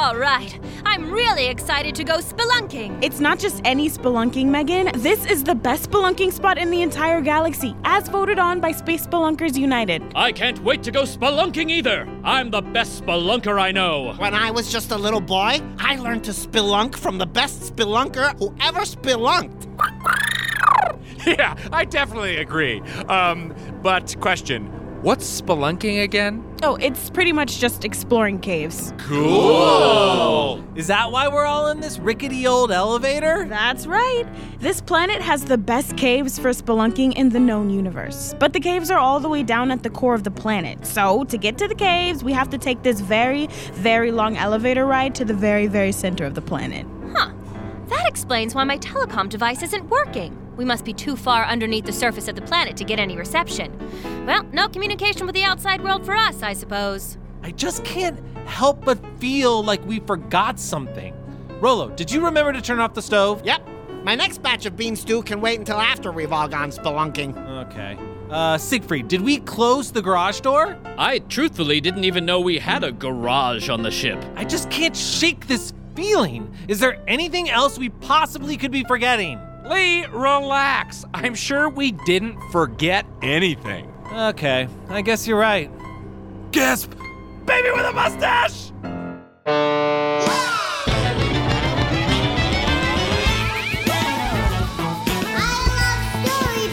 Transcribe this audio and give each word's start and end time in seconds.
All 0.00 0.16
right, 0.16 0.58
I'm 0.86 1.10
really 1.10 1.48
excited 1.48 1.94
to 1.96 2.04
go 2.04 2.20
spelunking. 2.20 3.04
It's 3.04 3.20
not 3.20 3.38
just 3.38 3.60
any 3.66 3.90
spelunking, 3.90 4.46
Megan. 4.46 4.90
This 4.94 5.26
is 5.26 5.44
the 5.44 5.54
best 5.54 5.90
spelunking 5.90 6.32
spot 6.32 6.56
in 6.56 6.70
the 6.70 6.80
entire 6.80 7.20
galaxy, 7.20 7.76
as 7.84 8.08
voted 8.08 8.38
on 8.38 8.60
by 8.60 8.72
Space 8.72 9.06
Spelunkers 9.06 9.58
United. 9.58 10.02
I 10.14 10.32
can't 10.32 10.58
wait 10.64 10.82
to 10.84 10.90
go 10.90 11.02
spelunking 11.02 11.70
either. 11.70 12.08
I'm 12.24 12.50
the 12.50 12.62
best 12.62 13.04
spelunker 13.04 13.60
I 13.60 13.72
know. 13.72 14.14
When 14.14 14.32
I 14.32 14.50
was 14.50 14.72
just 14.72 14.90
a 14.90 14.96
little 14.96 15.20
boy, 15.20 15.60
I 15.76 15.96
learned 15.96 16.24
to 16.24 16.30
spelunk 16.30 16.96
from 16.96 17.18
the 17.18 17.26
best 17.26 17.60
spelunker 17.70 18.38
who 18.38 18.54
ever 18.58 18.80
spelunked. 18.80 19.66
Yeah, 21.26 21.54
I 21.70 21.84
definitely 21.84 22.38
agree. 22.38 22.80
Um, 23.10 23.54
but 23.82 24.16
question, 24.20 24.70
what's 25.02 25.40
spelunking 25.40 26.02
again? 26.02 26.44
Oh, 26.62 26.76
it's 26.76 27.10
pretty 27.10 27.32
much 27.32 27.58
just 27.58 27.84
exploring 27.84 28.38
caves. 28.38 28.92
Cool. 28.98 30.62
Is 30.74 30.88
that 30.88 31.10
why 31.10 31.28
we're 31.28 31.46
all 31.46 31.68
in 31.68 31.80
this 31.80 31.98
rickety 31.98 32.46
old 32.46 32.70
elevator? 32.70 33.46
That's 33.48 33.86
right. 33.86 34.24
This 34.58 34.80
planet 34.80 35.22
has 35.22 35.44
the 35.44 35.58
best 35.58 35.96
caves 35.96 36.38
for 36.38 36.50
spelunking 36.50 37.14
in 37.14 37.30
the 37.30 37.40
known 37.40 37.70
universe. 37.70 38.34
But 38.38 38.52
the 38.52 38.60
caves 38.60 38.90
are 38.90 38.98
all 38.98 39.20
the 39.20 39.28
way 39.28 39.42
down 39.42 39.70
at 39.70 39.82
the 39.82 39.90
core 39.90 40.14
of 40.14 40.24
the 40.24 40.30
planet. 40.30 40.86
So, 40.86 41.24
to 41.24 41.38
get 41.38 41.56
to 41.58 41.68
the 41.68 41.74
caves, 41.74 42.22
we 42.22 42.32
have 42.32 42.50
to 42.50 42.58
take 42.58 42.82
this 42.82 43.00
very, 43.00 43.46
very 43.72 44.12
long 44.12 44.36
elevator 44.36 44.86
ride 44.86 45.14
to 45.16 45.24
the 45.24 45.34
very, 45.34 45.66
very 45.66 45.92
center 45.92 46.24
of 46.24 46.34
the 46.34 46.42
planet. 46.42 46.86
Huh. 47.14 47.32
That 47.88 48.06
explains 48.06 48.54
why 48.54 48.64
my 48.64 48.78
telecom 48.78 49.28
device 49.28 49.62
isn't 49.62 49.88
working. 49.88 50.39
We 50.60 50.66
must 50.66 50.84
be 50.84 50.92
too 50.92 51.16
far 51.16 51.46
underneath 51.46 51.86
the 51.86 51.92
surface 51.92 52.28
of 52.28 52.34
the 52.34 52.42
planet 52.42 52.76
to 52.76 52.84
get 52.84 52.98
any 52.98 53.16
reception. 53.16 53.72
Well, 54.26 54.42
no 54.52 54.68
communication 54.68 55.24
with 55.24 55.34
the 55.34 55.42
outside 55.42 55.82
world 55.82 56.04
for 56.04 56.14
us, 56.14 56.42
I 56.42 56.52
suppose. 56.52 57.16
I 57.42 57.50
just 57.52 57.82
can't 57.82 58.20
help 58.46 58.84
but 58.84 58.98
feel 59.18 59.62
like 59.62 59.82
we 59.86 60.00
forgot 60.00 60.60
something. 60.60 61.14
Rolo, 61.62 61.88
did 61.88 62.12
you 62.12 62.22
remember 62.22 62.52
to 62.52 62.60
turn 62.60 62.78
off 62.78 62.92
the 62.92 63.00
stove? 63.00 63.40
Yep, 63.42 63.66
my 64.02 64.14
next 64.14 64.42
batch 64.42 64.66
of 64.66 64.76
bean 64.76 64.96
stew 64.96 65.22
can 65.22 65.40
wait 65.40 65.58
until 65.58 65.80
after 65.80 66.12
we've 66.12 66.30
all 66.30 66.46
gone 66.46 66.70
spelunking. 66.72 67.34
Okay. 67.68 67.96
Uh, 68.28 68.58
Siegfried, 68.58 69.08
did 69.08 69.22
we 69.22 69.38
close 69.38 69.90
the 69.90 70.02
garage 70.02 70.40
door? 70.40 70.76
I 70.98 71.20
truthfully 71.20 71.80
didn't 71.80 72.04
even 72.04 72.26
know 72.26 72.38
we 72.38 72.58
had 72.58 72.84
a 72.84 72.92
garage 72.92 73.70
on 73.70 73.80
the 73.80 73.90
ship. 73.90 74.22
I 74.36 74.44
just 74.44 74.68
can't 74.68 74.94
shake 74.94 75.46
this 75.46 75.72
feeling. 75.96 76.54
Is 76.68 76.80
there 76.80 77.02
anything 77.08 77.48
else 77.48 77.78
we 77.78 77.88
possibly 77.88 78.58
could 78.58 78.70
be 78.70 78.84
forgetting? 78.84 79.40
Lee, 79.64 80.06
relax. 80.06 81.04
I'm 81.12 81.34
sure 81.34 81.68
we 81.68 81.92
didn't 81.92 82.40
forget 82.50 83.04
anything. 83.22 83.92
Okay, 84.12 84.68
I 84.88 85.02
guess 85.02 85.26
you're 85.26 85.38
right. 85.38 85.70
Gasp! 86.52 86.92
Baby 87.44 87.70
with 87.70 87.84
a 87.84 87.92
mustache! 87.92 88.72
I 89.46 89.60
love 95.76 96.26
story! 96.26 96.66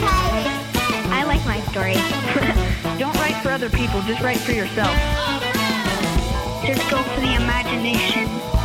I 1.11 1.23
like 1.27 1.45
my 1.45 1.59
story. 1.71 1.93
Don't 2.99 3.15
write 3.17 3.35
for 3.43 3.49
other 3.52 3.69
people, 3.69 4.02
just 4.03 4.21
write 4.21 4.39
for 4.39 4.53
yourself. 4.53 4.95
Just 6.65 6.89
go 6.89 7.03
for 7.03 7.21
the 7.21 7.35
imagination. 7.35 8.56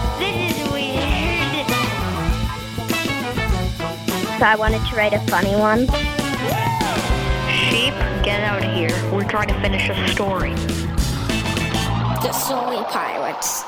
So 4.43 4.49
I 4.49 4.57
wanted 4.57 4.85
to 4.87 4.97
write 4.97 5.13
a 5.13 5.21
funny 5.31 5.55
one. 5.55 5.87
Sheep, 7.47 7.95
get 8.25 8.41
out 8.41 8.65
of 8.65 8.75
here. 8.75 8.91
We're 9.13 9.23
trying 9.23 9.47
to 9.47 9.61
finish 9.61 9.89
a 9.89 10.09
story. 10.09 10.53
The 12.25 12.33
Story 12.33 12.79
Pirates. 12.89 13.63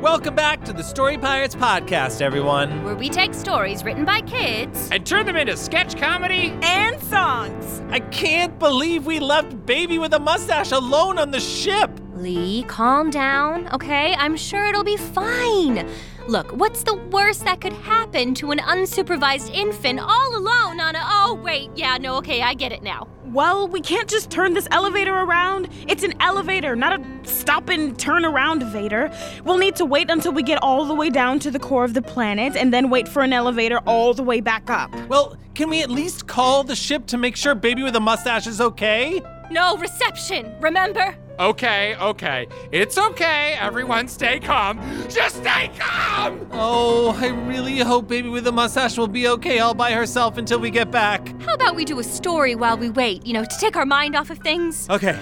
Welcome 0.00 0.34
back 0.34 0.64
to 0.64 0.72
the 0.72 0.82
Story 0.82 1.18
Pirates 1.18 1.54
podcast, 1.54 2.22
everyone. 2.22 2.82
Where 2.84 2.94
we 2.94 3.10
take 3.10 3.34
stories 3.34 3.84
written 3.84 4.06
by 4.06 4.22
kids. 4.22 4.88
And 4.90 5.04
turn 5.04 5.26
them 5.26 5.36
into 5.36 5.54
sketch 5.54 5.98
comedy? 5.98 6.58
And 6.62 6.98
songs! 7.02 7.82
I 7.90 8.00
can't 8.00 8.58
believe 8.58 9.04
we 9.04 9.20
left 9.20 9.66
Baby 9.66 9.98
with 9.98 10.14
a 10.14 10.18
mustache 10.18 10.72
alone 10.72 11.18
on 11.18 11.32
the 11.32 11.40
ship. 11.40 11.90
Lee, 12.14 12.62
calm 12.62 13.10
down, 13.10 13.68
okay? 13.74 14.14
I'm 14.14 14.38
sure 14.38 14.64
it'll 14.64 14.84
be 14.84 14.96
fine. 14.96 15.86
Look, 16.28 16.50
what's 16.50 16.82
the 16.82 16.96
worst 16.96 17.44
that 17.44 17.60
could 17.60 17.72
happen 17.72 18.34
to 18.34 18.50
an 18.50 18.58
unsupervised 18.58 19.54
infant 19.54 20.00
all 20.00 20.36
alone 20.36 20.80
on 20.80 20.96
a. 20.96 21.00
Oh, 21.00 21.40
wait, 21.40 21.70
yeah, 21.76 21.98
no, 21.98 22.16
okay, 22.16 22.42
I 22.42 22.54
get 22.54 22.72
it 22.72 22.82
now. 22.82 23.06
Well, 23.26 23.68
we 23.68 23.80
can't 23.80 24.08
just 24.08 24.28
turn 24.28 24.52
this 24.52 24.66
elevator 24.72 25.14
around. 25.14 25.68
It's 25.86 26.02
an 26.02 26.14
elevator, 26.20 26.74
not 26.74 27.00
a 27.00 27.28
stop 27.28 27.68
and 27.68 27.96
turn 27.96 28.24
around 28.24 28.64
Vader. 28.64 29.12
We'll 29.44 29.58
need 29.58 29.76
to 29.76 29.84
wait 29.84 30.10
until 30.10 30.32
we 30.32 30.42
get 30.42 30.60
all 30.62 30.84
the 30.84 30.94
way 30.94 31.10
down 31.10 31.38
to 31.40 31.50
the 31.52 31.60
core 31.60 31.84
of 31.84 31.94
the 31.94 32.02
planet 32.02 32.56
and 32.56 32.74
then 32.74 32.90
wait 32.90 33.06
for 33.06 33.22
an 33.22 33.32
elevator 33.32 33.78
all 33.86 34.12
the 34.12 34.24
way 34.24 34.40
back 34.40 34.68
up. 34.68 34.92
Well, 35.08 35.36
can 35.54 35.70
we 35.70 35.82
at 35.82 35.90
least 35.90 36.26
call 36.26 36.64
the 36.64 36.76
ship 36.76 37.06
to 37.06 37.18
make 37.18 37.36
sure 37.36 37.54
Baby 37.54 37.84
with 37.84 37.94
a 37.94 38.00
mustache 38.00 38.46
is 38.48 38.60
okay? 38.60 39.22
No 39.50 39.76
reception, 39.76 40.54
remember? 40.60 41.16
Okay, 41.38 41.94
okay. 41.96 42.46
It's 42.72 42.96
okay. 42.96 43.56
Everyone 43.60 44.08
stay 44.08 44.40
calm. 44.40 44.80
Just 45.08 45.36
stay 45.36 45.70
calm! 45.78 46.48
Oh, 46.52 47.14
I 47.20 47.28
really 47.28 47.78
hope 47.78 48.08
Baby 48.08 48.28
with 48.30 48.46
a 48.46 48.52
mustache 48.52 48.96
will 48.96 49.06
be 49.06 49.28
okay 49.28 49.58
all 49.58 49.74
by 49.74 49.92
herself 49.92 50.38
until 50.38 50.58
we 50.58 50.70
get 50.70 50.90
back. 50.90 51.28
How 51.42 51.54
about 51.54 51.76
we 51.76 51.84
do 51.84 51.98
a 51.98 52.04
story 52.04 52.54
while 52.54 52.78
we 52.78 52.88
wait, 52.88 53.26
you 53.26 53.34
know, 53.34 53.44
to 53.44 53.56
take 53.60 53.76
our 53.76 53.86
mind 53.86 54.16
off 54.16 54.30
of 54.30 54.38
things? 54.38 54.88
Okay, 54.88 55.18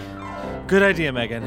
good 0.69 0.83
idea, 0.83 1.13
Megan. 1.13 1.45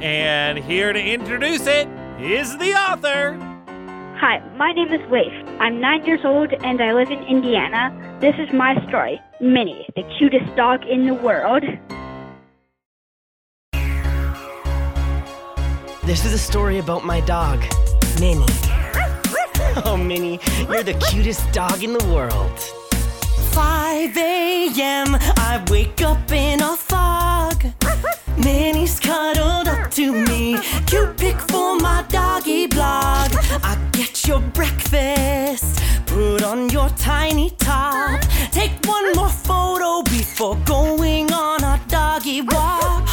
And 0.00 0.58
here 0.58 0.92
to 0.92 1.00
introduce 1.00 1.66
it 1.66 1.86
is 2.18 2.56
the 2.58 2.72
author. 2.72 3.51
Hi, 4.22 4.38
my 4.56 4.70
name 4.70 4.92
is 4.92 5.00
Leif. 5.10 5.32
I'm 5.58 5.80
nine 5.80 6.04
years 6.04 6.20
old 6.24 6.52
and 6.52 6.80
I 6.80 6.92
live 6.92 7.10
in 7.10 7.24
Indiana. 7.24 7.90
This 8.20 8.36
is 8.38 8.52
my 8.52 8.76
story 8.86 9.20
Minnie, 9.40 9.84
the 9.96 10.04
cutest 10.16 10.54
dog 10.54 10.86
in 10.86 11.06
the 11.06 11.14
world. 11.14 11.64
This 16.04 16.24
is 16.24 16.32
a 16.32 16.38
story 16.38 16.78
about 16.78 17.04
my 17.04 17.18
dog, 17.22 17.58
Minnie. 18.20 18.46
Oh, 19.84 19.96
Minnie, 19.96 20.38
you're 20.68 20.84
the 20.84 20.94
cutest 21.10 21.50
dog 21.50 21.82
in 21.82 21.92
the 21.92 22.04
world. 22.04 22.60
5 23.52 24.16
a.m., 24.16 25.16
I 25.36 25.64
wake 25.68 26.00
up 26.00 26.30
in 26.30 26.62
a 26.62 26.76
fog. 26.76 27.64
Minnie's 28.36 28.98
cuddled 28.98 29.68
up 29.68 29.90
to 29.92 30.12
me. 30.12 30.58
Cute 30.86 31.16
pic 31.16 31.36
for 31.36 31.76
my 31.76 32.04
doggy 32.08 32.66
blog. 32.66 33.30
I 33.62 33.76
get 33.92 34.26
your 34.26 34.40
breakfast, 34.40 35.80
put 36.06 36.42
on 36.42 36.68
your 36.70 36.88
tiny 36.90 37.50
top. 37.50 38.20
Take 38.50 38.72
one 38.84 39.12
more 39.12 39.28
photo 39.28 40.02
before 40.02 40.56
going 40.64 41.32
on 41.32 41.62
a 41.62 41.80
doggy 41.88 42.40
walk. 42.42 43.11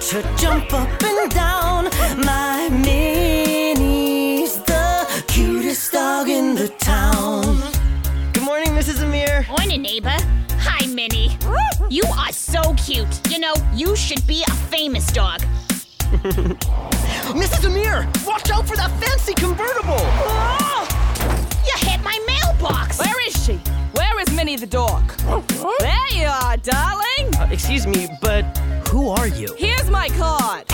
Treats 0.00 0.14
and 0.14 0.24
watch 0.24 0.32
her 0.32 0.36
jump 0.36 0.72
up 0.72 1.02
and 1.02 1.30
down. 1.30 1.84
My 2.24 2.68
Minnie's 2.70 4.56
the 4.62 5.24
cutest 5.28 5.92
dog 5.92 6.28
in 6.28 6.54
the 6.54 6.68
town. 6.68 7.62
Good 8.32 8.42
morning, 8.44 8.70
Mrs. 8.70 9.02
Amir. 9.02 9.46
Morning, 9.48 9.82
neighbor. 9.82 10.16
Hi, 10.58 10.86
Minnie. 10.86 11.36
You 11.88 12.04
are 12.16 12.32
so 12.32 12.74
cute. 12.74 13.20
You 13.30 13.38
know, 13.38 13.54
you 13.74 13.96
should 13.96 14.26
be 14.26 14.42
a 14.42 14.50
famous 14.50 15.10
dog. 15.12 15.40
Mrs. 17.30 17.66
Amir, 17.66 18.08
watch 18.26 18.50
out 18.50 18.66
for 18.66 18.76
that 18.76 18.90
fancy 19.00 19.34
convertible. 19.34 19.96
Oh! 19.96 20.88
You 21.66 21.88
hit 21.88 22.02
my 22.02 22.18
mailbox. 22.26 22.98
Where 22.98 23.26
is 23.26 23.44
she? 23.44 23.54
Where 23.92 24.18
is 24.20 24.32
Minnie 24.32 24.56
the 24.56 24.66
dog? 24.66 25.12
There 25.78 26.08
you 26.12 26.26
are, 26.26 26.56
darling. 26.56 27.34
Uh, 27.38 27.48
excuse 27.50 27.86
me, 27.86 28.08
but 28.20 28.59
who 29.10 29.16
are 29.16 29.28
you? 29.28 29.52
Here's 29.56 29.90
my 29.90 30.08
card. 30.10 30.66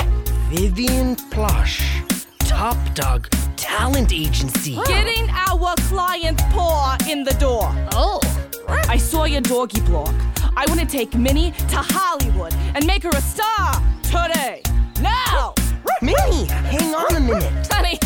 Vivian 0.50 1.16
Plush, 1.30 2.02
Top 2.40 2.76
Dog 2.94 3.28
Talent 3.56 4.12
Agency. 4.12 4.78
Getting 4.86 5.28
our 5.30 5.74
client's 5.88 6.42
paw 6.50 6.96
in 7.08 7.24
the 7.24 7.34
door. 7.34 7.72
Oh. 7.92 8.20
I 8.68 8.98
saw 8.98 9.24
your 9.24 9.40
doggy 9.40 9.80
blog. 9.82 10.14
I 10.56 10.64
want 10.68 10.80
to 10.80 10.86
take 10.86 11.14
Minnie 11.14 11.52
to 11.52 11.76
Hollywood 11.76 12.52
and 12.74 12.86
make 12.86 13.02
her 13.04 13.10
a 13.10 13.20
star 13.20 13.82
today. 14.02 14.62
Now! 15.00 15.54
Minnie, 16.02 16.44
hang 16.44 16.94
on 16.94 17.16
a 17.16 17.20
minute. 17.20 17.52
Honey, 17.72 17.98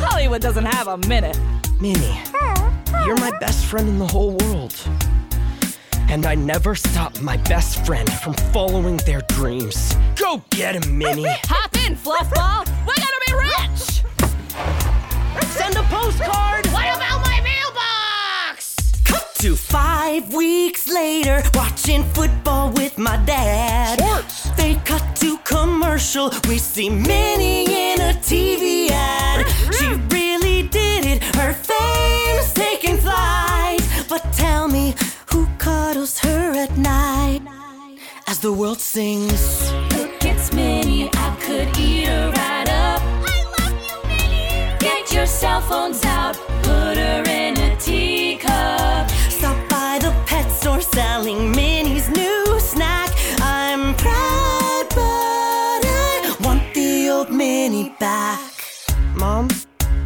Hollywood 0.00 0.40
doesn't 0.40 0.64
have 0.64 0.88
a 0.88 0.96
minute. 1.08 1.38
Minnie, 1.80 2.18
you're 3.04 3.18
my 3.18 3.32
best 3.38 3.66
friend 3.66 3.88
in 3.88 3.98
the 3.98 4.06
whole 4.06 4.36
world. 4.36 4.74
And 6.10 6.26
I 6.26 6.34
never 6.34 6.74
stop 6.74 7.20
my 7.20 7.36
best 7.38 7.84
friend 7.84 8.10
from 8.22 8.34
following 8.52 8.98
their 8.98 9.22
dreams. 9.22 9.94
Go 10.16 10.42
get 10.50 10.76
him, 10.76 10.98
Minnie. 10.98 11.24
Hop 11.44 11.74
in, 11.86 11.96
Fluffball. 11.96 12.66
We're 12.86 12.94
gonna 12.94 13.22
be 13.26 13.32
rich! 13.34 14.02
Send 15.48 15.76
a 15.76 15.82
postcard. 15.84 16.66
What 16.66 16.96
about 16.96 17.20
my 17.22 17.40
mailbox? 17.42 18.76
Cut 19.04 19.34
to 19.36 19.56
five 19.56 20.32
weeks 20.32 20.88
later, 20.88 21.42
watching 21.54 22.04
football 22.04 22.70
with 22.72 22.96
my 22.98 23.16
dad. 23.24 23.98
Sports. 23.98 24.50
They 24.56 24.74
cut 24.84 25.16
to 25.16 25.38
commercial. 25.38 26.30
We 26.48 26.58
see 26.58 26.90
Minnie 26.90 27.64
in 27.92 28.00
a 28.00 28.14
TV 28.14 28.90
ad. 28.90 29.33
The 38.44 38.52
world 38.52 38.78
sings. 38.78 39.72
Look, 39.96 40.22
it's 40.22 40.52
Minnie. 40.52 41.08
I 41.14 41.34
could 41.40 41.66
eat 41.78 42.04
her 42.08 42.30
right 42.30 42.68
up. 42.68 43.00
I 43.02 43.38
love 43.56 43.72
you, 43.88 43.98
Minnie. 44.06 44.78
Get 44.80 45.10
your 45.14 45.24
cell 45.24 45.62
phones 45.62 46.04
out. 46.04 46.36
Put 46.62 46.98
her 46.98 47.22
in 47.26 47.56
a 47.58 47.74
teacup. 47.76 49.08
Stop 49.30 49.56
by 49.70 49.98
the 49.98 50.12
pet 50.26 50.46
store 50.52 50.82
selling 50.82 51.52
Minnie's 51.52 52.10
new 52.10 52.60
snack. 52.60 53.08
I'm 53.40 53.94
proud, 53.94 54.88
but 54.90 55.80
I 55.88 56.36
want 56.40 56.74
the 56.74 57.08
old 57.08 57.30
Minnie 57.30 57.96
back. 57.98 58.52
Mom, 59.16 59.48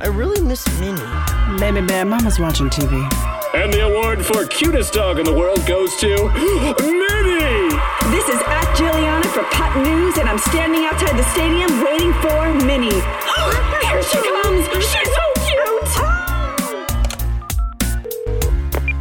I 0.01 0.07
really 0.07 0.41
miss 0.41 0.65
Minnie. 0.79 1.59
Baby 1.59 1.85
bear, 1.85 2.05
Mama's 2.05 2.39
watching 2.39 2.71
TV. 2.71 3.03
And 3.53 3.73
the 3.73 3.81
award 3.81 4.25
for 4.25 4.47
cutest 4.47 4.93
dog 4.93 5.19
in 5.19 5.25
the 5.25 5.35
world 5.35 5.67
goes 5.67 5.97
to 5.97 6.07
Minnie! 6.81 7.18
I'm 10.39 10.45
standing 10.53 10.85
outside 10.85 11.19
the 11.19 11.25
stadium 11.33 11.83
waiting 11.83 12.13
for 12.23 12.55
Minnie. 12.65 12.93
Here 13.83 14.03
she 14.05 14.19
comes! 14.23 14.69
She's 14.87 15.11
so 15.13 15.33
cute! 15.49 15.89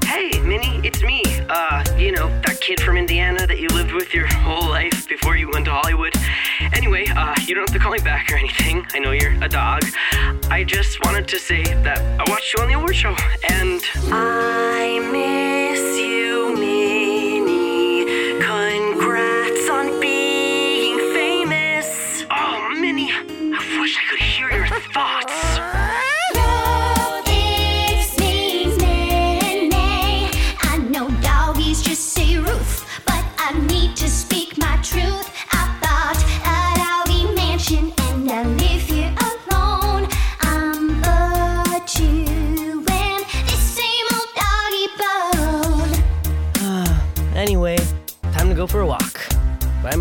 Hey, 0.03 0.39
Minnie, 0.39 0.81
it's 0.83 1.03
me. 1.03 1.21
Uh, 1.47 1.83
you 1.95 2.11
know, 2.11 2.27
that 2.41 2.59
kid 2.59 2.81
from 2.81 2.97
Indiana 2.97 3.45
that 3.45 3.59
you 3.59 3.67
lived 3.67 3.91
with 3.91 4.15
your 4.15 4.25
whole 4.25 4.67
life 4.67 5.07
before 5.07 5.37
you 5.37 5.47
went 5.53 5.65
to 5.65 5.71
Hollywood. 5.71 6.15
Anyway, 6.73 7.05
uh, 7.15 7.35
you 7.45 7.53
don't 7.53 7.69
have 7.69 7.77
to 7.77 7.83
call 7.83 7.91
me 7.91 7.99
back 7.99 8.31
or 8.31 8.37
anything. 8.37 8.83
I 8.95 8.97
know 8.97 9.11
you're 9.11 9.33
a 9.43 9.47
dog. 9.47 9.83
I 10.49 10.63
just 10.63 11.05
wanted 11.05 11.27
to 11.27 11.37
say 11.37 11.61
that 11.83 11.99
I 12.19 12.27
watched 12.31 12.55
you 12.55 12.63
on 12.63 12.67
the 12.67 12.73
award 12.73 12.95
show, 12.95 13.15
and 13.47 13.79
I 14.11 15.07
miss 15.11 15.56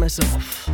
myself. 0.06 0.68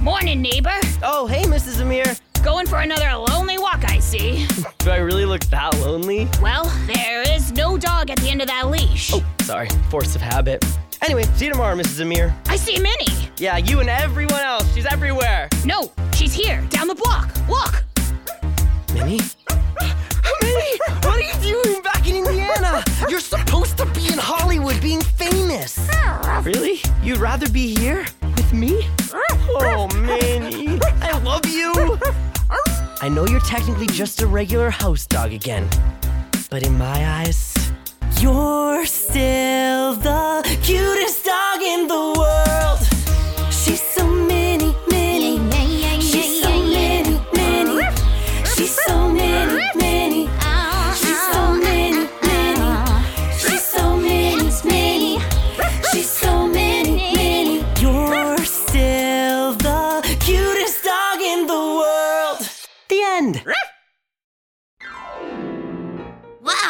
Morning, 0.00 0.40
neighbor. 0.40 0.78
Oh, 1.02 1.26
hey, 1.26 1.42
Mrs. 1.42 1.80
Amir. 1.80 2.04
Going 2.44 2.68
for 2.68 2.78
another 2.78 3.10
lonely 3.16 3.58
walk, 3.58 3.82
I 3.84 3.98
see. 3.98 4.46
Do 4.78 4.90
I 4.90 4.98
really 4.98 5.24
look 5.24 5.42
that 5.46 5.74
lonely? 5.80 6.28
Well, 6.40 6.66
there 6.86 7.22
is 7.22 7.50
no 7.50 7.76
dog 7.76 8.10
at 8.10 8.18
the 8.20 8.28
end 8.28 8.40
of 8.40 8.46
that 8.46 8.68
leash. 8.68 9.10
Oh, 9.12 9.24
sorry. 9.40 9.68
Force 9.90 10.14
of 10.14 10.22
habit. 10.22 10.64
Anyway, 11.02 11.24
see 11.34 11.46
you 11.46 11.52
tomorrow, 11.52 11.74
Mrs. 11.74 12.00
Amir. 12.00 12.32
I 12.46 12.54
see 12.54 12.78
Minnie. 12.78 13.28
Yeah, 13.38 13.56
you 13.56 13.80
and 13.80 13.88
everyone 13.88 14.40
else. 14.40 14.72
She's 14.72 14.86
everywhere. 14.86 15.48
No, 15.64 15.90
she's 16.14 16.32
here, 16.32 16.60
down 16.70 16.86
the 16.86 16.94
block. 16.94 17.28
Look. 17.48 17.84
Minnie? 18.94 19.18
What 21.02 21.16
are 21.16 21.20
you 21.20 21.34
doing 21.42 21.82
back 21.82 22.06
in 22.08 22.16
Indiana? 22.16 22.84
You're 23.08 23.20
supposed 23.20 23.76
to 23.78 23.86
be 23.86 24.06
in 24.06 24.18
Hollywood 24.18 24.80
being 24.80 25.00
famous. 25.00 25.78
Really? 26.42 26.80
You'd 27.02 27.18
rather 27.18 27.48
be 27.48 27.74
here 27.74 28.06
with 28.22 28.52
me? 28.52 28.88
Oh, 29.12 29.88
Minnie, 29.94 30.80
I 31.00 31.18
love 31.18 31.46
you. 31.46 31.98
I 33.00 33.08
know 33.08 33.26
you're 33.26 33.40
technically 33.40 33.86
just 33.88 34.22
a 34.22 34.26
regular 34.26 34.70
house 34.70 35.06
dog 35.06 35.32
again, 35.32 35.68
but 36.50 36.62
in 36.64 36.78
my 36.78 37.20
eyes, 37.20 37.54
you're 38.20 38.86
still 38.86 39.94
the 39.94 40.42
cutest 40.62 41.24
dog 41.24 41.62
in 41.62 41.88
the 41.88 42.14
world. 42.18 42.41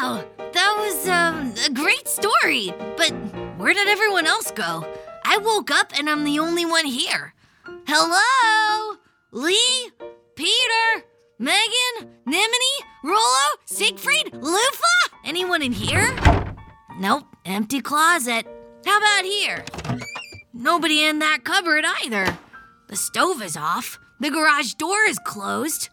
Wow, 0.02 0.24
that 0.36 0.74
was 0.78 1.08
um, 1.08 1.54
a 1.64 1.72
great 1.72 2.08
story. 2.08 2.74
But 2.96 3.12
where 3.56 3.72
did 3.72 3.86
everyone 3.86 4.26
else 4.26 4.50
go? 4.50 4.84
I 5.24 5.36
woke 5.36 5.70
up 5.70 5.92
and 5.96 6.10
I'm 6.10 6.24
the 6.24 6.40
only 6.40 6.66
one 6.66 6.86
here. 6.86 7.34
Hello? 7.86 8.96
Lee? 9.30 9.92
Peter? 10.34 11.04
Megan? 11.38 12.10
Nimini? 12.26 12.76
Rolo? 13.04 13.46
Siegfried? 13.66 14.32
Lufa? 14.32 14.96
Anyone 15.24 15.62
in 15.62 15.70
here? 15.70 16.12
Nope, 16.98 17.26
empty 17.44 17.80
closet. 17.80 18.44
How 18.84 18.98
about 18.98 19.24
here? 19.24 19.64
Nobody 20.52 21.04
in 21.04 21.20
that 21.20 21.44
cupboard 21.44 21.84
either. 22.02 22.26
The 22.88 22.96
stove 22.96 23.40
is 23.40 23.56
off. 23.56 24.00
The 24.18 24.30
garage 24.30 24.72
door 24.74 25.04
is 25.08 25.20
closed. 25.20 25.90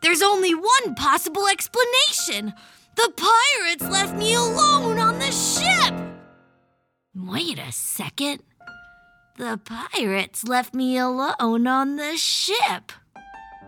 There's 0.00 0.22
only 0.22 0.54
one 0.54 0.94
possible 0.94 1.48
explanation. 1.48 2.54
The 2.98 3.12
pirates 3.16 3.88
left 3.88 4.16
me 4.16 4.34
alone 4.34 4.98
on 4.98 5.20
the 5.20 5.30
ship. 5.30 5.94
Wait 7.14 7.56
a 7.56 7.70
second. 7.70 8.42
The 9.36 9.60
pirates 9.64 10.42
left 10.42 10.74
me 10.74 10.98
alone 10.98 11.68
on 11.68 11.94
the 11.94 12.16
ship. 12.16 12.90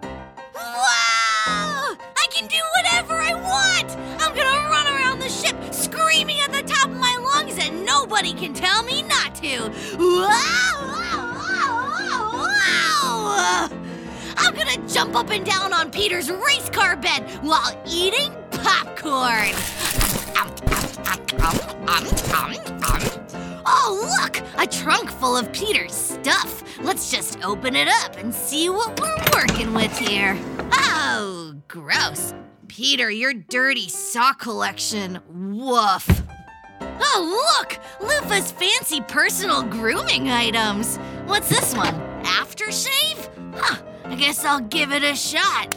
Wow! 0.02 0.16
I 0.56 2.26
can 2.32 2.48
do 2.48 2.56
whatever 2.74 3.14
I 3.14 3.34
want! 3.34 3.96
I'm 4.20 4.34
gonna 4.34 4.68
run 4.68 4.88
around 4.88 5.20
the 5.20 5.28
ship 5.28 5.54
screaming 5.72 6.40
at 6.40 6.50
the 6.50 6.64
top 6.64 6.90
of 6.90 6.96
my 6.96 7.16
lungs 7.16 7.56
and 7.56 7.86
nobody 7.86 8.32
can 8.32 8.52
tell 8.52 8.82
me 8.82 9.02
not 9.02 9.36
to! 9.36 9.70
Wow! 9.96 10.26
wow, 10.90 11.36
wow, 11.38 12.32
wow, 12.32 13.68
wow. 13.70 13.78
I'm 14.38 14.54
gonna 14.56 14.88
jump 14.88 15.14
up 15.14 15.30
and 15.30 15.46
down 15.46 15.72
on 15.72 15.92
Peter's 15.92 16.32
race 16.32 16.68
car 16.70 16.96
bed 16.96 17.30
while 17.42 17.80
eating 17.86 18.34
popcorn! 18.62 19.54
Um, 20.36 20.48
um, 21.88 22.06
um, 22.34 23.62
oh, 23.66 24.20
look! 24.20 24.42
A 24.58 24.66
trunk 24.66 25.10
full 25.10 25.36
of 25.36 25.52
Peter's 25.52 25.94
stuff. 25.94 26.62
Let's 26.80 27.10
just 27.10 27.42
open 27.44 27.76
it 27.76 27.88
up 27.88 28.16
and 28.16 28.34
see 28.34 28.68
what 28.68 28.98
we're 29.00 29.16
working 29.34 29.74
with 29.74 29.96
here. 29.98 30.38
Oh, 30.72 31.54
gross. 31.68 32.34
Peter, 32.68 33.10
your 33.10 33.34
dirty 33.34 33.88
sock 33.88 34.38
collection. 34.38 35.20
Woof. 35.28 36.22
Oh, 36.80 37.58
look! 37.58 37.78
Lufa's 38.00 38.52
fancy 38.52 39.00
personal 39.02 39.62
grooming 39.62 40.30
items. 40.30 40.96
What's 41.26 41.48
this 41.48 41.74
one? 41.74 41.94
Aftershave? 42.22 43.28
Huh. 43.54 43.82
I 44.04 44.14
guess 44.14 44.44
I'll 44.44 44.60
give 44.60 44.92
it 44.92 45.02
a 45.02 45.14
shot. 45.14 45.74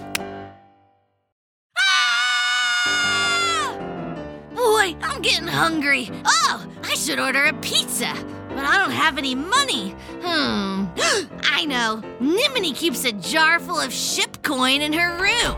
Boy, 4.83 4.97
I'm 5.01 5.21
getting 5.21 5.47
hungry. 5.47 6.11
Oh, 6.25 6.67
I 6.83 6.95
should 6.95 7.17
order 7.17 7.45
a 7.45 7.53
pizza. 7.53 8.13
But 8.49 8.65
I 8.65 8.77
don't 8.77 8.91
have 8.91 9.17
any 9.17 9.33
money. 9.33 9.95
Hmm. 10.21 10.87
I 11.43 11.63
know. 11.65 12.01
Nimini 12.19 12.73
keeps 12.73 13.05
a 13.05 13.13
jar 13.13 13.61
full 13.61 13.79
of 13.79 13.93
ship 13.93 14.41
coin 14.41 14.81
in 14.81 14.91
her 14.91 15.17
room. 15.21 15.55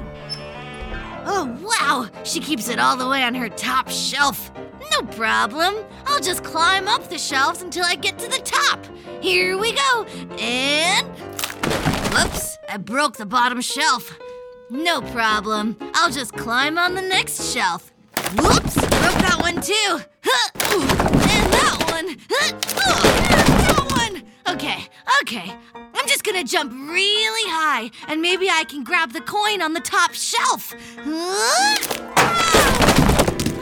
Oh, 1.25 1.57
wow. 1.59 2.07
She 2.23 2.39
keeps 2.39 2.69
it 2.69 2.77
all 2.77 2.95
the 2.95 3.09
way 3.09 3.23
on 3.23 3.33
her 3.33 3.49
top 3.49 3.89
shelf. 3.89 4.51
No 4.91 5.01
problem. 5.07 5.73
I'll 6.05 6.21
just 6.21 6.43
climb 6.43 6.87
up 6.87 7.09
the 7.09 7.17
shelves 7.17 7.63
until 7.63 7.83
I 7.83 7.95
get 7.95 8.19
to 8.19 8.27
the 8.27 8.41
top. 8.43 8.85
Here 9.21 9.57
we 9.57 9.73
go. 9.73 10.03
And. 10.37 11.07
Whoops, 12.13 12.59
I 12.69 12.77
broke 12.77 13.17
the 13.17 13.25
bottom 13.25 13.59
shelf. 13.59 14.19
No 14.69 15.01
problem. 15.01 15.77
I'll 15.95 16.11
just 16.11 16.33
climb 16.33 16.77
on 16.77 16.93
the 16.93 17.01
next 17.01 17.51
shelf. 17.51 17.91
Whoops, 18.37 18.94
one 19.55 19.63
too. 19.63 19.99
And 20.23 21.53
that 21.53 21.85
one. 21.89 22.09
And 22.09 22.19
that 22.75 23.87
one. 23.91 24.23
Okay, 24.53 24.87
okay. 25.21 25.53
I'm 25.75 26.07
just 26.07 26.23
gonna 26.23 26.43
jump 26.43 26.71
really 26.71 27.49
high 27.49 27.91
and 28.07 28.21
maybe 28.21 28.49
I 28.49 28.65
can 28.65 28.83
grab 28.83 29.13
the 29.13 29.21
coin 29.21 29.61
on 29.61 29.73
the 29.73 29.79
top 29.79 30.13
shelf. 30.13 30.73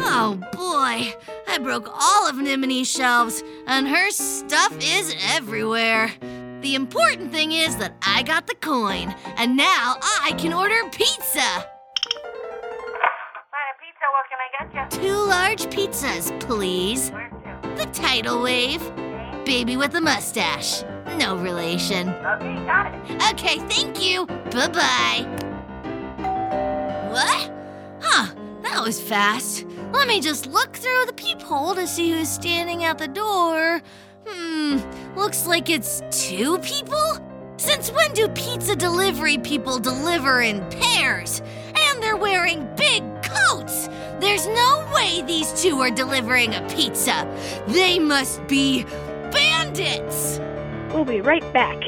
Oh 0.06 0.40
boy, 0.52 1.14
I 1.48 1.58
broke 1.62 1.90
all 1.90 2.28
of 2.28 2.36
Nimini's 2.38 2.90
shelves, 2.90 3.44
and 3.68 3.88
her 3.88 4.12
stuff 4.12 4.76
is 4.80 5.16
everywhere. 5.34 6.12
The 6.62 6.76
important 6.76 7.32
thing 7.32 7.52
is 7.52 7.78
that 7.78 7.96
I 8.06 8.24
got 8.24 8.48
the 8.48 8.56
coin, 8.56 9.16
and 9.38 9.56
now 9.56 9.98
I 10.02 10.34
can 10.38 10.54
order 10.54 10.90
pizza. 10.92 11.14
Pizza, 11.24 11.73
Two 14.90 15.14
large 15.28 15.66
pizzas, 15.68 16.32
please. 16.40 17.12
The 17.76 17.88
tidal 17.94 18.42
wave. 18.42 18.82
Baby 19.46 19.78
with 19.78 19.94
a 19.94 20.02
mustache. 20.02 20.84
No 21.20 21.38
relation. 21.38 22.10
Okay, 22.10 22.56
got 22.66 22.92
it. 22.92 23.34
Okay, 23.34 23.60
thank 23.70 24.04
you. 24.04 24.26
Bye 24.26 24.70
bye. 24.70 25.28
What? 27.12 27.52
Huh, 28.02 28.34
that 28.64 28.84
was 28.84 29.00
fast. 29.00 29.66
Let 29.92 30.08
me 30.08 30.20
just 30.20 30.48
look 30.48 30.76
through 30.76 31.06
the 31.06 31.14
peephole 31.14 31.76
to 31.76 31.86
see 31.86 32.12
who's 32.12 32.30
standing 32.30 32.84
at 32.84 32.98
the 32.98 33.08
door. 33.08 33.80
Hmm, 34.26 34.80
looks 35.16 35.46
like 35.46 35.70
it's 35.70 36.02
two 36.10 36.58
people? 36.60 37.20
Since 37.58 37.92
when 37.92 38.12
do 38.14 38.28
pizza 38.30 38.76
delivery 38.76 39.38
people 39.38 39.78
deliver 39.78 40.42
in 40.42 40.68
pairs? 40.72 41.44
And 42.04 42.10
they're 42.10 42.18
wearing 42.18 42.68
big 42.76 43.02
coats! 43.24 43.88
There's 44.20 44.46
no 44.48 44.92
way 44.94 45.22
these 45.22 45.54
two 45.62 45.80
are 45.80 45.90
delivering 45.90 46.54
a 46.54 46.62
pizza. 46.68 47.26
They 47.68 47.98
must 47.98 48.46
be 48.48 48.84
bandits! 49.32 50.40
We'll 50.94 51.06
be 51.06 51.22
right 51.22 51.54
back. 51.54 51.82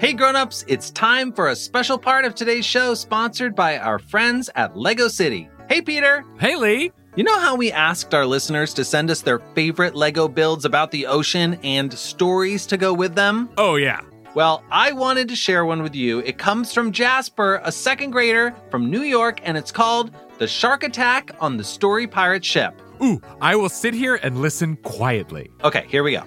Hey 0.00 0.12
grown-ups, 0.12 0.64
it's 0.66 0.90
time 0.90 1.32
for 1.32 1.48
a 1.48 1.56
special 1.56 1.98
part 1.98 2.24
of 2.24 2.34
today's 2.34 2.66
show 2.66 2.94
sponsored 2.94 3.54
by 3.54 3.78
our 3.78 4.00
friends 4.00 4.50
at 4.56 4.76
Lego 4.76 5.06
City. 5.08 5.48
Hey 5.68 5.82
Peter. 5.82 6.24
Hey 6.38 6.56
Lee. 6.56 6.90
You 7.16 7.22
know 7.22 7.38
how 7.38 7.54
we 7.54 7.70
asked 7.70 8.12
our 8.12 8.26
listeners 8.26 8.74
to 8.74 8.84
send 8.84 9.08
us 9.08 9.20
their 9.20 9.38
favorite 9.38 9.94
Lego 9.94 10.26
builds 10.26 10.64
about 10.64 10.90
the 10.90 11.06
ocean 11.06 11.60
and 11.62 11.92
stories 11.92 12.66
to 12.66 12.76
go 12.76 12.92
with 12.92 13.14
them? 13.14 13.48
Oh, 13.56 13.76
yeah. 13.76 14.00
Well, 14.34 14.64
I 14.72 14.90
wanted 14.90 15.28
to 15.28 15.36
share 15.36 15.64
one 15.64 15.80
with 15.82 15.94
you. 15.94 16.18
It 16.18 16.38
comes 16.38 16.74
from 16.74 16.90
Jasper, 16.90 17.60
a 17.62 17.70
second 17.70 18.10
grader 18.10 18.52
from 18.68 18.90
New 18.90 19.02
York, 19.02 19.40
and 19.44 19.56
it's 19.56 19.70
called 19.70 20.10
The 20.38 20.48
Shark 20.48 20.82
Attack 20.82 21.30
on 21.38 21.56
the 21.56 21.62
Story 21.62 22.08
Pirate 22.08 22.44
Ship. 22.44 22.74
Ooh, 23.00 23.20
I 23.40 23.54
will 23.54 23.68
sit 23.68 23.94
here 23.94 24.16
and 24.16 24.42
listen 24.42 24.74
quietly. 24.78 25.50
Okay, 25.62 25.86
here 25.88 26.02
we 26.02 26.12
go. 26.12 26.24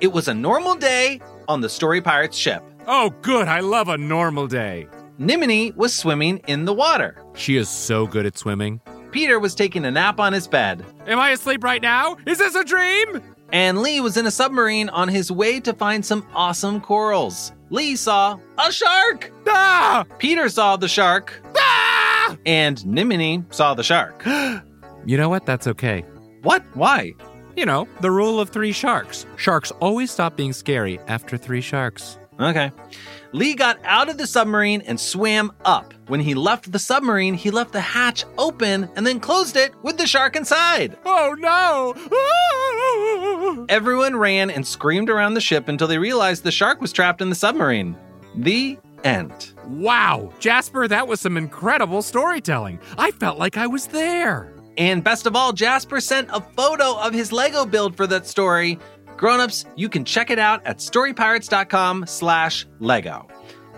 It 0.00 0.12
was 0.12 0.28
a 0.28 0.34
normal 0.34 0.76
day 0.76 1.20
on 1.48 1.60
the 1.60 1.68
Story 1.68 2.00
Pirates 2.00 2.36
ship. 2.36 2.62
Oh, 2.86 3.10
good. 3.22 3.48
I 3.48 3.60
love 3.60 3.88
a 3.88 3.98
normal 3.98 4.46
day. 4.46 4.86
Nimini 5.18 5.72
was 5.72 5.92
swimming 5.92 6.38
in 6.46 6.66
the 6.66 6.72
water. 6.72 7.20
She 7.34 7.56
is 7.56 7.68
so 7.68 8.06
good 8.06 8.26
at 8.26 8.38
swimming. 8.38 8.80
Peter 9.10 9.40
was 9.40 9.56
taking 9.56 9.84
a 9.84 9.90
nap 9.90 10.20
on 10.20 10.32
his 10.32 10.46
bed. 10.46 10.84
Am 11.08 11.18
I 11.18 11.30
asleep 11.30 11.64
right 11.64 11.82
now? 11.82 12.16
Is 12.26 12.38
this 12.38 12.54
a 12.54 12.62
dream? 12.64 13.20
And 13.52 13.82
Lee 13.82 14.00
was 14.00 14.16
in 14.16 14.26
a 14.26 14.30
submarine 14.30 14.88
on 14.90 15.08
his 15.08 15.30
way 15.32 15.60
to 15.60 15.72
find 15.72 16.04
some 16.04 16.26
awesome 16.34 16.80
corals. 16.80 17.52
Lee 17.70 17.96
saw 17.96 18.38
a 18.58 18.72
shark. 18.72 19.32
Ah! 19.48 20.04
Peter 20.18 20.48
saw 20.48 20.76
the 20.76 20.88
shark. 20.88 21.40
Ah! 21.56 22.36
And 22.46 22.84
Nimini 22.86 23.44
saw 23.50 23.74
the 23.74 23.82
shark. 23.82 24.24
you 25.06 25.16
know 25.16 25.28
what? 25.28 25.46
That's 25.46 25.66
okay. 25.66 26.04
What? 26.42 26.62
Why? 26.74 27.14
You 27.56 27.66
know, 27.66 27.88
the 28.00 28.10
rule 28.10 28.40
of 28.40 28.50
three 28.50 28.72
sharks. 28.72 29.26
Sharks 29.36 29.72
always 29.80 30.10
stop 30.10 30.36
being 30.36 30.52
scary 30.52 31.00
after 31.08 31.36
three 31.36 31.60
sharks. 31.60 32.18
Okay. 32.38 32.70
Lee 33.32 33.54
got 33.54 33.78
out 33.84 34.08
of 34.08 34.18
the 34.18 34.26
submarine 34.26 34.80
and 34.82 34.98
swam 34.98 35.52
up. 35.64 35.94
When 36.08 36.20
he 36.20 36.34
left 36.34 36.72
the 36.72 36.78
submarine, 36.78 37.34
he 37.34 37.50
left 37.50 37.72
the 37.72 37.80
hatch 37.80 38.24
open 38.38 38.90
and 38.96 39.06
then 39.06 39.20
closed 39.20 39.56
it 39.56 39.72
with 39.82 39.96
the 39.98 40.06
shark 40.06 40.34
inside. 40.34 40.96
Oh 41.04 41.36
no! 41.38 41.94
Everyone 43.68 44.16
ran 44.16 44.50
and 44.50 44.66
screamed 44.66 45.08
around 45.10 45.34
the 45.34 45.40
ship 45.40 45.68
until 45.68 45.86
they 45.86 45.98
realized 45.98 46.42
the 46.42 46.50
shark 46.50 46.80
was 46.80 46.92
trapped 46.92 47.22
in 47.22 47.28
the 47.28 47.36
submarine. 47.36 47.96
The 48.34 48.78
end. 49.04 49.52
Wow, 49.64 50.32
Jasper, 50.40 50.88
that 50.88 51.06
was 51.06 51.20
some 51.20 51.36
incredible 51.36 52.02
storytelling. 52.02 52.80
I 52.98 53.12
felt 53.12 53.38
like 53.38 53.56
I 53.56 53.68
was 53.68 53.86
there. 53.86 54.52
And 54.76 55.04
best 55.04 55.26
of 55.26 55.36
all, 55.36 55.52
Jasper 55.52 56.00
sent 56.00 56.28
a 56.32 56.40
photo 56.40 56.96
of 56.98 57.12
his 57.12 57.32
Lego 57.32 57.66
build 57.66 57.96
for 57.96 58.06
that 58.06 58.26
story. 58.26 58.78
Grown-ups, 59.20 59.66
you 59.76 59.90
can 59.90 60.06
check 60.06 60.30
it 60.30 60.38
out 60.38 60.66
at 60.66 60.78
storypirates.com 60.78 62.06
slash 62.06 62.66
Lego. 62.78 63.28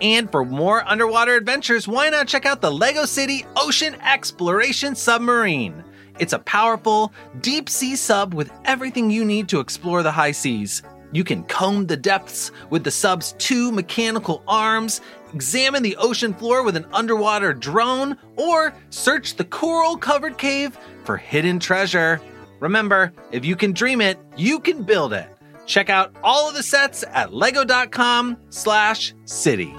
And 0.01 0.31
for 0.31 0.45
more 0.45 0.87
underwater 0.87 1.35
adventures, 1.35 1.85
why 1.85 2.07
not 2.07 2.29
check 2.29 2.45
out 2.45 2.61
the 2.61 2.71
Lego 2.71 3.03
City 3.03 3.45
Ocean 3.57 3.93
Exploration 3.95 4.95
Submarine? 4.95 5.83
It's 6.17 6.31
a 6.31 6.39
powerful, 6.39 7.11
deep 7.41 7.67
sea 7.67 7.97
sub 7.97 8.33
with 8.33 8.53
everything 8.63 9.11
you 9.11 9.25
need 9.25 9.49
to 9.49 9.59
explore 9.59 10.01
the 10.01 10.13
high 10.13 10.31
seas. 10.31 10.81
You 11.11 11.25
can 11.25 11.43
comb 11.43 11.87
the 11.87 11.97
depths 11.97 12.51
with 12.69 12.85
the 12.85 12.91
sub's 12.91 13.33
two 13.33 13.69
mechanical 13.69 14.43
arms, 14.47 15.01
examine 15.33 15.83
the 15.83 15.97
ocean 15.97 16.33
floor 16.33 16.63
with 16.63 16.77
an 16.77 16.87
underwater 16.93 17.53
drone, 17.53 18.17
or 18.37 18.73
search 18.91 19.35
the 19.35 19.43
coral 19.43 19.97
covered 19.97 20.37
cave 20.37 20.77
for 21.03 21.17
hidden 21.17 21.59
treasure. 21.59 22.21
Remember, 22.61 23.11
if 23.33 23.43
you 23.43 23.57
can 23.57 23.73
dream 23.73 23.99
it, 23.99 24.17
you 24.37 24.57
can 24.57 24.83
build 24.83 25.11
it. 25.11 25.27
Check 25.65 25.89
out 25.89 26.15
all 26.23 26.49
of 26.49 26.55
the 26.55 26.63
sets 26.63 27.03
at 27.13 27.33
lego.com 27.33 28.37
slash 28.49 29.13
city. 29.25 29.73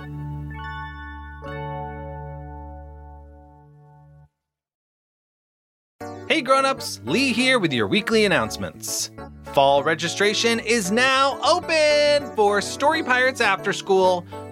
Hey 6.27 6.41
grown-ups, 6.41 7.01
Lee 7.05 7.33
here 7.33 7.59
with 7.59 7.73
your 7.73 7.87
weekly 7.87 8.25
announcements. 8.25 9.11
Fall 9.53 9.85
registration 9.85 10.59
is 10.59 10.91
now 10.91 11.39
open 11.45 12.35
for 12.35 12.61
Story 12.61 13.03
Pirates 13.03 13.41
After 13.41 13.73
School, 13.73 14.25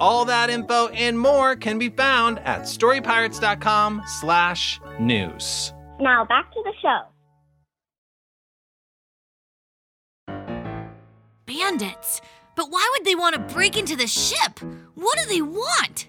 all 0.00 0.24
that 0.26 0.50
info 0.50 0.88
and 0.88 1.18
more 1.18 1.56
can 1.56 1.78
be 1.78 1.88
found 1.88 2.38
at 2.40 2.62
storypirates.com 2.62 4.02
slash 4.20 4.80
news. 4.98 5.72
Now 6.00 6.24
back 6.24 6.52
to 6.52 6.62
the 6.64 6.72
show. 6.82 7.02
Bandits? 11.46 12.20
But 12.54 12.70
why 12.70 12.88
would 12.92 13.06
they 13.06 13.14
want 13.14 13.34
to 13.34 13.54
break 13.54 13.76
into 13.78 13.96
the 13.96 14.06
ship? 14.06 14.60
What 14.94 15.18
do 15.18 15.26
they 15.28 15.42
want? 15.42 16.08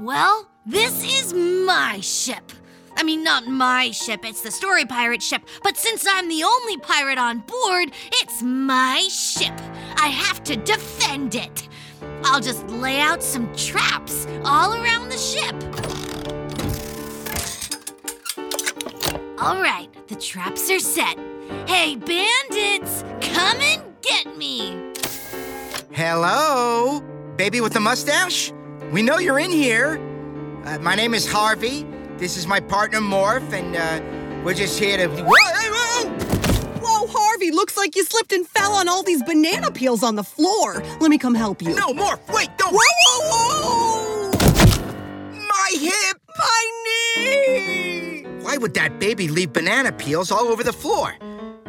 Well, 0.00 0.50
this 0.64 1.04
is 1.04 1.32
my 1.34 2.00
ship. 2.00 2.52
I 2.96 3.02
mean, 3.02 3.22
not 3.22 3.46
my 3.46 3.90
ship, 3.90 4.24
it's 4.24 4.40
the 4.40 4.50
Story 4.50 4.86
Pirate 4.86 5.22
ship. 5.22 5.42
But 5.62 5.76
since 5.76 6.06
I'm 6.10 6.28
the 6.28 6.42
only 6.44 6.78
pirate 6.78 7.18
on 7.18 7.40
board, 7.40 7.92
it's 8.12 8.42
my 8.42 9.06
ship. 9.10 9.52
I 9.96 10.08
have 10.08 10.42
to 10.44 10.56
defend 10.56 11.34
it. 11.34 11.68
I'll 12.24 12.40
just 12.40 12.66
lay 12.68 13.00
out 13.00 13.22
some 13.22 13.54
traps 13.54 14.26
all 14.44 14.74
around 14.74 15.08
the 15.08 15.18
ship. 15.18 15.54
All 19.38 19.60
right, 19.60 19.88
the 20.08 20.16
traps 20.16 20.70
are 20.70 20.78
set. 20.78 21.18
Hey, 21.68 21.96
bandits, 21.96 23.04
come 23.20 23.60
and 23.60 23.82
get 24.02 24.36
me. 24.36 24.92
Hello? 25.92 27.00
Baby 27.36 27.60
with 27.60 27.72
the 27.72 27.80
mustache? 27.80 28.52
We 28.92 29.02
know 29.02 29.18
you're 29.18 29.38
in 29.38 29.50
here. 29.50 30.00
Uh, 30.64 30.78
my 30.78 30.94
name 30.94 31.14
is 31.14 31.30
Harvey. 31.30 31.86
This 32.16 32.36
is 32.36 32.46
my 32.46 32.60
partner 32.60 33.00
Morph, 33.00 33.52
and 33.52 33.76
uh, 33.76 34.42
we're 34.44 34.54
just 34.54 34.78
here 34.78 34.96
to. 34.96 35.08
Whoa, 35.08 35.32
whoa! 35.32 36.55
Whoa, 36.86 37.08
Harvey, 37.08 37.50
looks 37.50 37.76
like 37.76 37.96
you 37.96 38.04
slipped 38.04 38.32
and 38.32 38.46
fell 38.46 38.72
on 38.72 38.88
all 38.88 39.02
these 39.02 39.22
banana 39.22 39.72
peels 39.72 40.04
on 40.04 40.14
the 40.14 40.22
floor. 40.22 40.74
Let 41.00 41.10
me 41.10 41.18
come 41.18 41.34
help 41.34 41.60
you. 41.60 41.74
No, 41.74 41.88
Morph, 41.92 42.32
wait, 42.32 42.48
don't. 42.58 42.72
Whoa, 42.72 42.80
whoa, 43.24 44.30
whoa! 44.30 44.30
My 45.48 45.70
hip! 45.72 46.20
My 46.38 46.82
knee! 46.84 48.24
Why 48.40 48.56
would 48.56 48.74
that 48.74 49.00
baby 49.00 49.26
leave 49.26 49.52
banana 49.52 49.90
peels 49.90 50.30
all 50.30 50.46
over 50.46 50.62
the 50.62 50.72
floor? 50.72 51.14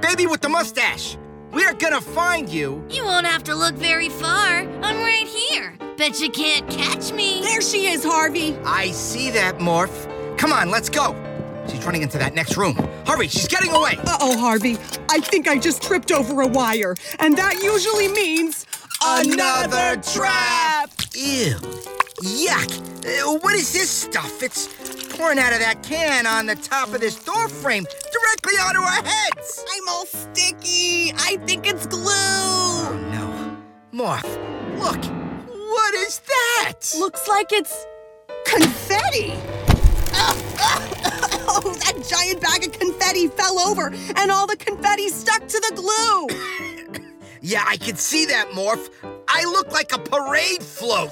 Baby 0.02 0.28
with 0.28 0.42
the 0.42 0.50
mustache! 0.50 1.18
We're 1.52 1.74
gonna 1.74 2.02
find 2.02 2.48
you! 2.48 2.86
You 2.90 3.04
won't 3.06 3.26
have 3.26 3.44
to 3.46 3.56
look 3.56 3.74
very 3.74 4.10
far. 4.10 4.60
I'm 4.84 4.98
right 4.98 5.28
here. 5.28 5.76
Bet 5.98 6.22
you 6.22 6.30
can't 6.30 6.70
catch 6.70 7.12
me. 7.12 7.42
There 7.42 7.62
she 7.62 7.88
is, 7.88 8.03
Harvey. 8.03 8.56
I 8.66 8.92
see 8.92 9.32
that, 9.32 9.58
Morph. 9.58 10.38
Come 10.38 10.53
on, 10.53 10.70
let's 10.70 10.90
go. 10.90 11.16
She's 11.70 11.86
running 11.86 12.01
into 12.01 12.18
that 12.18 12.34
next 12.34 12.58
room. 12.58 12.75
Hurry, 13.06 13.27
she's 13.27 13.48
getting 13.48 13.72
away. 13.72 13.98
Uh 14.00 14.18
oh, 14.22 14.38
Harvey. 14.38 14.77
I 15.10 15.20
think 15.20 15.48
I 15.48 15.58
just 15.58 15.82
tripped 15.82 16.12
over 16.12 16.42
a 16.42 16.48
wire, 16.48 16.96
and 17.20 17.38
that 17.38 17.62
usually 17.64 18.08
means 18.08 18.66
Another 19.03 20.01
trap! 20.01 20.90
Ew. 21.14 21.56
Yuck. 22.24 23.06
Uh, 23.06 23.38
what 23.40 23.53
is 23.53 23.72
this 23.72 23.90
stuff? 23.92 24.42
It's 24.42 24.68
pouring 25.16 25.38
out 25.38 25.53
of 25.53 25.60
that 25.60 25.84
can 25.84 26.25
on 26.25 26.48
the 26.48 26.56
top 26.56 26.94
of 26.94 27.00
this 27.00 27.24
door 27.24 27.48
frame 27.48 27.86
directly 28.12 28.56
onto 28.60 28.82
our 28.82 29.03
heads. 29.03 29.66
I'm 29.72 29.88
all 29.88 30.06
sticky. 30.06 31.14
I 31.16 31.38
think 31.46 31.68
it's 31.68 31.86
glue. 31.86 32.01
Oh, 32.08 33.58
no. 33.94 34.03
Morph, 34.06 34.80
look. 34.80 35.03
What 35.48 35.94
is 35.94 36.20
that? 36.20 36.96
Looks 36.98 37.27
like 37.27 37.51
it's 37.51 37.86
confetti. 38.46 39.34
Oh, 41.50 41.74
that 41.86 41.96
giant 42.08 42.42
bag 42.42 42.66
of 42.66 42.72
confetti 42.77 43.27
fell 43.27 43.58
over, 43.60 43.92
and 44.16 44.32
all 44.32 44.48
the 44.48 44.58
confetti 44.58 45.10
stuck 45.10 45.48
to 45.48 45.60
the 45.60 45.72
glue. 45.75 46.27
Yeah, 47.40 47.64
I 47.66 47.77
can 47.77 47.96
see 47.96 48.25
that, 48.25 48.50
Morph. 48.50 48.90
I 49.27 49.44
look 49.46 49.72
like 49.72 49.94
a 49.94 50.00
parade 50.00 50.62
float. 50.62 51.12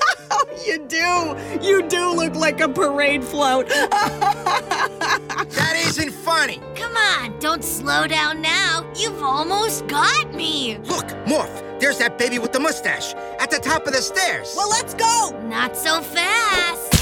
you 0.66 0.78
do. 0.86 1.36
You 1.60 1.82
do 1.86 2.14
look 2.14 2.34
like 2.34 2.60
a 2.60 2.68
parade 2.68 3.22
float. 3.24 3.68
that 3.68 5.74
isn't 5.76 6.12
funny. 6.12 6.62
Come 6.76 6.96
on, 6.96 7.38
don't 7.40 7.62
slow 7.64 8.06
down 8.06 8.40
now. 8.40 8.86
You've 8.96 9.22
almost 9.22 9.86
got 9.88 10.32
me. 10.32 10.78
Look, 10.84 11.08
Morph, 11.26 11.80
there's 11.80 11.98
that 11.98 12.16
baby 12.16 12.38
with 12.38 12.52
the 12.52 12.60
mustache 12.60 13.12
at 13.40 13.50
the 13.50 13.58
top 13.58 13.86
of 13.86 13.92
the 13.92 14.00
stairs. 14.00 14.54
Well, 14.56 14.70
let's 14.70 14.94
go. 14.94 15.36
Not 15.42 15.76
so 15.76 16.00
fast. 16.00 16.95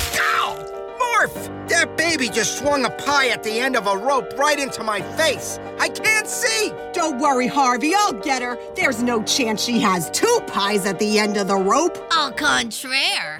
Ow! 1.04 1.26
Morph! 1.26 1.68
That 1.68 1.96
baby 1.96 2.28
just 2.28 2.58
swung 2.58 2.84
a 2.84 2.90
pie 2.90 3.28
at 3.28 3.42
the 3.42 3.58
end 3.60 3.76
of 3.76 3.86
a 3.86 3.96
rope 3.96 4.36
right 4.38 4.58
into 4.58 4.82
my 4.82 5.00
face. 5.16 5.58
I 5.78 5.88
can't 5.88 6.26
see. 6.26 6.72
Don't 6.92 7.18
worry, 7.18 7.46
Harvey. 7.46 7.94
I'll 7.94 8.12
get 8.12 8.42
her. 8.42 8.58
There's 8.74 9.02
no 9.02 9.22
chance 9.22 9.62
she 9.62 9.80
has 9.80 10.10
two 10.10 10.40
pies 10.46 10.86
at 10.86 10.98
the 10.98 11.18
end 11.18 11.36
of 11.36 11.48
the 11.48 11.56
rope. 11.56 11.96
Au 12.12 12.32
contraire. 12.36 13.38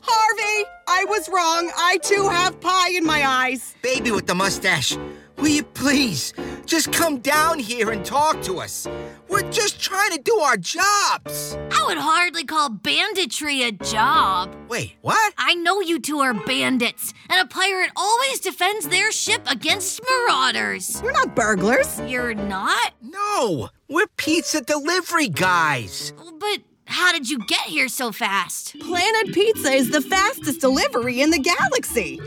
Harvey, 0.00 0.68
I 0.88 1.04
was 1.08 1.28
wrong. 1.28 1.70
I 1.76 1.98
too 2.02 2.28
have 2.28 2.60
pie 2.60 2.90
in 2.90 3.04
my 3.04 3.26
eyes. 3.26 3.74
Baby 3.82 4.10
with 4.12 4.26
the 4.26 4.34
mustache, 4.34 4.96
will 5.36 5.48
you 5.48 5.64
please 5.64 6.32
just 6.70 6.92
come 6.92 7.18
down 7.18 7.58
here 7.58 7.90
and 7.90 8.04
talk 8.04 8.40
to 8.42 8.60
us? 8.60 8.86
We're 9.28 9.50
just 9.50 9.80
trying 9.80 10.12
to 10.12 10.22
do 10.22 10.36
our 10.38 10.56
jobs. 10.56 11.58
I 11.72 11.84
would 11.88 11.98
hardly 11.98 12.44
call 12.44 12.68
banditry 12.68 13.64
a 13.64 13.72
job. 13.72 14.54
Wait, 14.68 14.94
what? 15.00 15.34
I 15.36 15.54
know 15.56 15.80
you 15.80 15.98
two 15.98 16.20
are 16.20 16.32
bandits, 16.32 17.12
and 17.28 17.40
a 17.40 17.46
pirate 17.46 17.90
always 17.96 18.38
defends 18.38 18.86
their 18.86 19.10
ship 19.10 19.42
against 19.50 20.00
marauders. 20.08 21.00
We're 21.02 21.10
not 21.10 21.34
burglars. 21.34 22.00
You're 22.06 22.34
not? 22.34 22.92
No, 23.02 23.70
we're 23.88 24.06
pizza 24.16 24.60
delivery 24.60 25.28
guys. 25.28 26.12
But 26.38 26.60
how 26.86 27.12
did 27.12 27.28
you 27.28 27.38
get 27.46 27.66
here 27.66 27.88
so 27.88 28.12
fast? 28.12 28.78
Planet 28.78 29.34
Pizza 29.34 29.70
is 29.70 29.90
the 29.90 30.00
fastest 30.00 30.60
delivery 30.60 31.20
in 31.20 31.30
the 31.30 31.38
galaxy. 31.40 32.20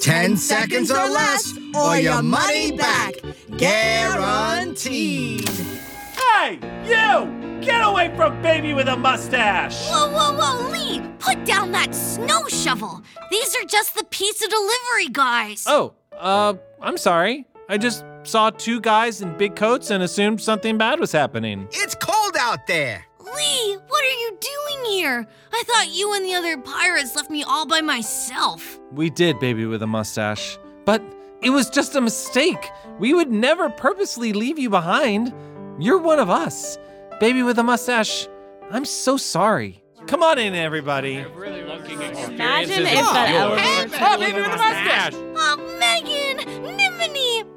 Ten 0.00 0.36
seconds 0.36 0.90
or 0.90 1.08
less, 1.08 1.58
or 1.74 1.96
your 1.96 2.22
money 2.22 2.72
back. 2.72 3.14
Guaranteed. 3.56 5.48
Hey, 5.48 6.58
you! 6.84 7.60
Get 7.60 7.80
away 7.82 8.14
from 8.16 8.40
baby 8.40 8.72
with 8.74 8.86
a 8.86 8.96
mustache! 8.96 9.88
Whoa, 9.88 10.10
whoa, 10.10 10.36
whoa, 10.38 10.70
Lee! 10.70 11.02
Put 11.18 11.44
down 11.44 11.72
that 11.72 11.92
snow 11.94 12.46
shovel! 12.46 13.02
These 13.30 13.56
are 13.56 13.64
just 13.64 13.96
the 13.96 14.04
pizza 14.04 14.46
delivery 14.46 15.08
guys! 15.10 15.64
Oh, 15.66 15.94
uh, 16.16 16.54
I'm 16.80 16.96
sorry. 16.96 17.46
I 17.68 17.76
just 17.78 18.04
saw 18.22 18.50
two 18.50 18.80
guys 18.80 19.20
in 19.20 19.36
big 19.36 19.56
coats 19.56 19.90
and 19.90 20.02
assumed 20.02 20.40
something 20.40 20.78
bad 20.78 21.00
was 21.00 21.10
happening. 21.10 21.66
It's 21.72 21.96
cold 21.96 22.36
out 22.38 22.66
there. 22.68 23.04
Lee, 23.36 23.76
what 23.88 24.04
are 24.04 24.18
you 24.20 24.38
doing 24.40 24.84
here? 24.92 25.26
I 25.52 25.62
thought 25.66 25.88
you 25.88 26.14
and 26.14 26.24
the 26.24 26.34
other 26.34 26.58
pirates 26.58 27.14
left 27.16 27.30
me 27.30 27.42
all 27.42 27.66
by 27.66 27.80
myself. 27.80 28.78
We 28.92 29.10
did, 29.10 29.38
baby 29.40 29.66
with 29.66 29.82
a 29.82 29.86
mustache. 29.86 30.58
But 30.84 31.02
it 31.42 31.50
was 31.50 31.70
just 31.70 31.94
a 31.94 32.00
mistake. 32.00 32.70
We 32.98 33.14
would 33.14 33.30
never 33.30 33.70
purposely 33.70 34.32
leave 34.32 34.58
you 34.58 34.70
behind. 34.70 35.32
You're 35.78 35.98
one 35.98 36.18
of 36.18 36.30
us. 36.30 36.78
Baby 37.20 37.42
with 37.42 37.58
a 37.58 37.62
mustache, 37.62 38.26
I'm 38.70 38.84
so 38.84 39.16
sorry. 39.16 39.82
Come 40.06 40.22
on 40.22 40.38
in, 40.38 40.54
everybody. 40.54 41.16
Imagine 41.16 42.86
if 42.86 42.94
that 43.12 43.30
elevator. 43.30 43.96
Oh, 44.00 44.18
baby 44.18 44.40
with 44.40 44.46
a 44.46 44.56
mustache! 44.56 45.12
Oh, 45.14 45.76
Megan, 45.78 46.08
Nimini, 46.08 46.27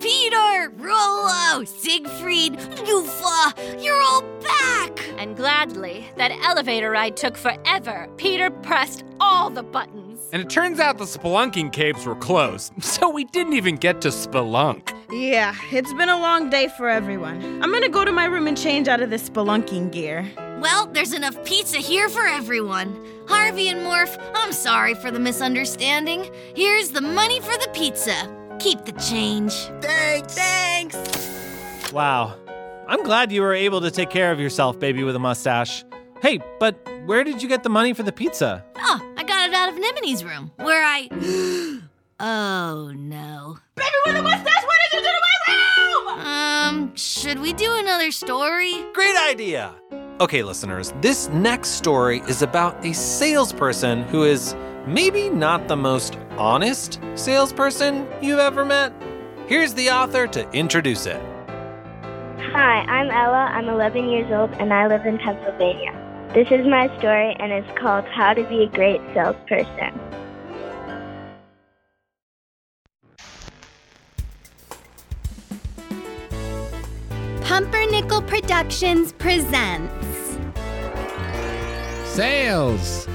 Peter, 0.02 0.72
Rolo, 0.78 1.64
Siegfried, 1.64 2.60
Lufa, 2.88 3.54
you're 3.80 4.02
all 4.02 4.24
back! 4.42 5.00
And 5.20 5.38
gladly, 5.38 6.08
that 6.18 6.32
elevator 6.42 6.90
ride 6.90 7.16
took 7.16 7.38
forever. 7.38 8.10
Peter 8.18 8.50
pressed 8.50 9.04
all 9.20 9.52
the 9.52 9.62
buttons. 9.62 10.28
And 10.34 10.42
it 10.42 10.50
turns 10.50 10.80
out 10.80 10.98
the 10.98 11.04
spelunking 11.04 11.72
caves 11.72 12.08
were 12.08 12.16
closed, 12.16 12.74
so 12.84 13.12
we 13.12 13.26
didn't 13.26 13.54
even 13.54 13.76
get 13.76 14.02
to 14.02 14.08
spelunk. 14.08 14.92
Yeah, 15.12 15.54
it's 15.72 15.94
been 15.94 16.10
a 16.10 16.20
long 16.20 16.50
day 16.50 16.68
for 16.78 16.90
everyone. 16.90 17.62
I'm 17.62 17.72
gonna 17.72 17.88
go 17.88 18.04
to 18.04 18.12
my 18.12 18.26
room 18.26 18.48
and 18.48 18.58
change 18.58 18.88
out 18.88 19.02
of 19.02 19.12
this 19.12 19.30
spelunking 19.30 19.92
gear. 19.92 20.28
Well, 20.62 20.88
there's 20.88 21.14
enough 21.14 21.44
pizza 21.46 21.78
here 21.78 22.10
for 22.10 22.26
everyone. 22.26 22.96
Harvey 23.28 23.68
and 23.68 23.82
Morph, 23.82 24.20
I'm 24.34 24.52
sorry 24.52 24.96
for 24.96 25.12
the 25.12 25.20
misunderstanding. 25.20 26.28
Here's 26.56 26.90
the 26.90 27.02
money 27.02 27.40
for 27.40 27.54
the 27.58 27.70
pizza. 27.74 28.41
Keep 28.62 28.86
the 28.86 28.91
change. 28.91 29.54
Thanks. 29.82 30.36
Thanks. 30.36 31.91
Wow. 31.91 32.38
I'm 32.88 33.04
glad 33.04 33.32
you 33.32 33.41
were 33.41 33.56
able 33.56 33.82
to 33.82 33.89
take 33.89 34.12
care 34.12 34.32
of 34.32 34.39
yourself, 34.39 34.80
baby 34.80 35.04
with 35.04 35.15
a 35.15 35.19
mustache. 35.19 35.84
Hey, 36.21 36.39
but 36.60 36.76
where 37.06 37.24
did 37.24 37.41
you 37.41 37.50
get 37.50 37.63
the 37.63 37.69
money 37.69 37.93
for 37.93 38.04
the 38.04 38.12
pizza? 38.12 38.63
Oh, 38.78 39.13
I 39.17 39.24
got 39.24 39.50
it 39.50 39.56
out 39.56 39.69
of 39.69 39.80
Nimini's 39.80 40.24
room, 40.24 40.52
where 40.58 40.84
I. 40.86 41.10
oh 42.19 42.91
no. 42.95 43.58
Baby 43.76 43.89
with 44.06 44.15
a 44.17 44.21
mustache, 44.21 44.63
what 44.63 44.78
did 44.91 44.97
you 44.97 45.08
do 45.08 45.12
to 45.12 45.21
my 45.47 45.54
room? 45.56 46.19
Um, 46.28 46.95
should 46.95 47.39
we 47.39 47.54
do 47.54 47.74
another 47.74 48.12
story? 48.12 48.86
Great 48.93 49.17
idea! 49.28 49.74
Okay, 50.19 50.43
listeners, 50.43 50.93
this 51.02 51.30
next 51.30 51.69
story 51.69 52.19
is 52.28 52.43
about 52.43 52.86
a 52.86 52.93
salesperson 52.93 54.04
who 54.04 54.24
is 54.24 54.54
maybe 54.88 55.30
not 55.30 55.67
the 55.67 55.76
most 55.76 56.17
honest 56.38 57.00
salesperson 57.15 58.08
you've 58.22 58.39
ever 58.39 58.65
met. 58.65 58.94
Here's 59.48 59.74
the 59.74 59.89
author 59.89 60.28
to 60.28 60.50
introduce 60.52 61.06
it. 61.06 61.22
Hi, 62.54 62.80
I'm 62.82 63.10
Ella. 63.10 63.50
I'm 63.52 63.70
11 63.70 64.10
years 64.10 64.32
old 64.32 64.52
and 64.60 64.74
I 64.74 64.88
live 64.88 65.06
in 65.06 65.17
Pennsylvania. 65.17 65.98
This 66.34 66.48
is 66.52 66.65
my 66.65 66.88
story 66.98 67.36
and 67.39 67.52
it's 67.52 67.80
called 67.80 68.06
How 68.06 68.34
to 68.34 68.44
Be 68.46 68.63
a 68.63 68.67
Great 68.67 69.02
Salesperson. 69.13 70.00
Pumpernickel 77.44 78.22
Productions 78.22 79.12
presents 79.13 80.38
Sales. 82.06 83.08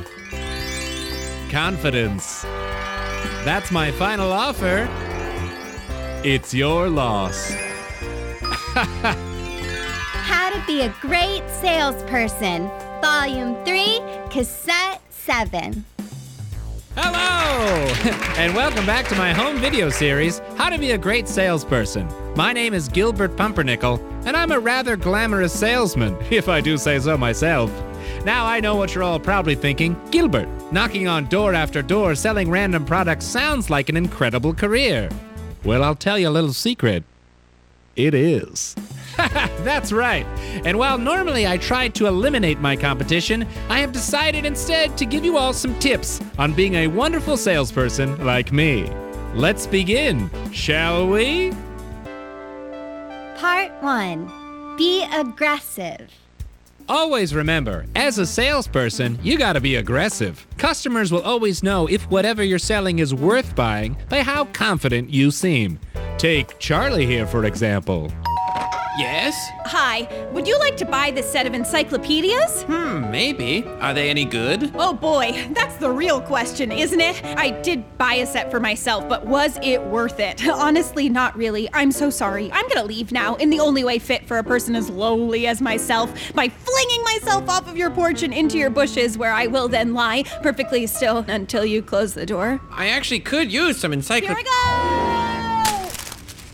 Confidence. 1.51 2.43
That's 3.45 3.71
my 3.71 3.93
final 3.93 4.33
offer. 4.33 4.89
It's 6.25 6.53
your 6.53 6.89
loss. 6.89 7.51
How 8.75 10.51
to 10.51 10.67
Be 10.67 10.81
a 10.81 10.95
Great 11.01 11.49
Salesperson, 11.49 12.69
Volume 13.01 13.65
3, 13.65 14.01
Cassette 14.29 15.01
7. 15.11 15.85
Hello! 16.97 17.87
and 18.39 18.55
welcome 18.55 18.85
back 18.85 19.07
to 19.09 19.15
my 19.15 19.33
home 19.33 19.59
video 19.59 19.89
series, 19.89 20.41
How 20.57 20.69
to 20.69 20.79
Be 20.79 20.93
a 20.93 20.99
Great 20.99 21.29
Salesperson. 21.29 22.09
My 22.35 22.53
name 22.53 22.75
is 22.75 22.89
Gilbert 22.89 23.37
Pumpernickel, 23.37 24.01
and 24.25 24.37
I'm 24.37 24.51
a 24.51 24.59
rather 24.59 24.97
glamorous 24.97 25.53
salesman, 25.53 26.17
if 26.31 26.49
I 26.49 26.61
do 26.61 26.77
say 26.77 26.99
so 26.99 27.17
myself. 27.17 27.71
Now 28.25 28.47
I 28.47 28.61
know 28.61 28.77
what 28.77 28.95
you're 28.95 29.05
all 29.05 29.21
probably 29.21 29.55
thinking 29.55 29.97
Gilbert, 30.11 30.49
knocking 30.73 31.09
on 31.09 31.29
door 31.29 31.55
after 31.55 31.83
door 31.83 32.15
selling 32.15 32.51
random 32.51 32.85
products 32.85 33.25
sounds 33.25 33.71
like 33.71 33.89
an 33.89 33.97
incredible 33.97 34.55
career. 34.55 35.09
Well, 35.65 35.83
I'll 35.83 35.95
tell 35.95 36.19
you 36.19 36.29
a 36.29 36.31
little 36.31 36.53
secret. 36.53 37.05
It 37.97 38.15
is. 38.15 38.77
That's 39.17 39.91
right. 39.91 40.27
And 40.67 40.79
while 40.79 40.99
normally 40.99 41.47
I 41.47 41.57
try 41.57 41.89
to 41.89 42.07
eliminate 42.07 42.61
my 42.61 42.77
competition, 42.77 43.47
I 43.71 43.81
have 43.81 43.93
decided 43.93 44.45
instead 44.45 44.99
to 44.99 45.07
give 45.07 45.25
you 45.25 45.39
all 45.39 45.55
some 45.55 45.79
tips 45.79 46.21
on 46.39 46.53
being 46.53 46.75
a 46.75 46.89
wonderful 46.89 47.37
salesperson 47.37 48.23
like 48.25 48.53
me. 48.53 48.91
Let's 49.35 49.67
begin, 49.67 50.31
shall 50.53 51.09
we? 51.09 51.53
Part 53.37 53.73
1 53.83 54.77
Be 54.77 55.05
Aggressive. 55.13 56.11
Always 56.89 57.35
remember, 57.35 57.85
as 57.97 58.19
a 58.19 58.27
salesperson, 58.27 59.19
you 59.21 59.37
gotta 59.37 59.61
be 59.61 59.77
aggressive. 59.77 60.47
Customers 60.57 61.11
will 61.11 61.23
always 61.23 61.65
know 61.65 61.89
if 61.89 62.09
whatever 62.11 62.45
you're 62.45 62.61
selling 62.61 63.01
is 63.01 63.13
worth 63.13 63.57
buying 63.57 63.97
by 64.09 64.23
how 64.23 64.45
confident 64.47 65.11
you 65.11 65.33
seem. 65.33 65.81
Take 66.17 66.59
Charlie 66.61 67.07
here, 67.07 67.27
for 67.27 67.45
example. 67.45 68.13
Yes? 68.99 69.51
Hi, 69.67 70.09
would 70.33 70.49
you 70.49 70.59
like 70.59 70.77
to 70.79 70.87
buy 70.87 71.11
this 71.11 71.31
set 71.31 71.47
of 71.47 71.53
encyclopedias? 71.53 72.63
Hmm, 72.63 73.11
maybe. 73.11 73.63
Are 73.81 73.93
they 73.93 74.09
any 74.09 74.25
good? 74.25 74.73
Oh 74.75 74.95
boy, 74.95 75.49
that's 75.53 75.77
the 75.77 75.91
real 75.91 76.21
question, 76.21 76.73
isn't 76.73 77.01
it? 77.01 77.23
I 77.25 77.51
did 77.61 77.99
buy 77.99 78.15
a 78.15 78.27
set 78.27 78.51
for 78.51 78.59
myself, 78.59 79.07
but 79.07 79.27
was 79.27 79.59
it 79.63 79.83
worth 79.83 80.19
it? 80.19 80.47
Honestly, 80.49 81.11
not 81.11 81.37
really. 81.37 81.69
I'm 81.75 81.93
so 81.93 82.09
sorry. 82.09 82.51
I'm 82.53 82.67
gonna 82.69 82.85
leave 82.87 83.13
now 83.13 83.35
in 83.35 83.51
the 83.51 83.61
only 83.61 83.85
way 83.85 83.99
fit 83.99 84.27
for 84.27 84.39
a 84.39 84.45
person 84.45 84.75
as 84.75 84.89
lowly 84.89 85.47
as 85.47 85.61
myself 85.61 86.11
by 86.35 86.49
flinging 86.49 87.05
myself 87.05 87.49
off 87.51 87.69
of 87.69 87.77
your 87.77 87.91
porch 87.91 88.23
and 88.23 88.33
into 88.33 88.57
your 88.57 88.71
bushes, 88.71 89.19
where 89.19 89.33
I 89.33 89.47
will 89.47 89.69
then 89.69 89.93
lie 89.93 90.23
perfectly 90.43 90.87
still 90.87 91.19
until 91.29 91.67
you 91.67 91.83
close 91.83 92.15
the 92.15 92.25
door. 92.25 92.61
I 92.71 92.89
actually 92.89 93.21
could 93.21 93.53
use 93.53 93.79
some 93.79 93.93
encyclopedias. 93.93 94.39
Here. 94.39 94.47
I 94.57 95.91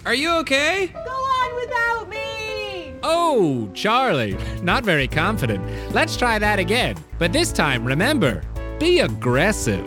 Are 0.06 0.14
you 0.14 0.30
okay? 0.38 0.88
go! 0.88 1.04
Go 1.04 1.10
on 1.10 1.54
without 1.60 2.08
me! 2.08 2.91
Oh, 3.02 3.68
Charlie, 3.74 4.36
not 4.62 4.84
very 4.84 5.08
confident. 5.08 5.64
Let's 5.92 6.16
try 6.16 6.38
that 6.38 6.58
again. 6.58 6.96
But 7.18 7.32
this 7.32 7.52
time, 7.52 7.84
remember, 7.84 8.42
be 8.78 9.00
aggressive. 9.00 9.84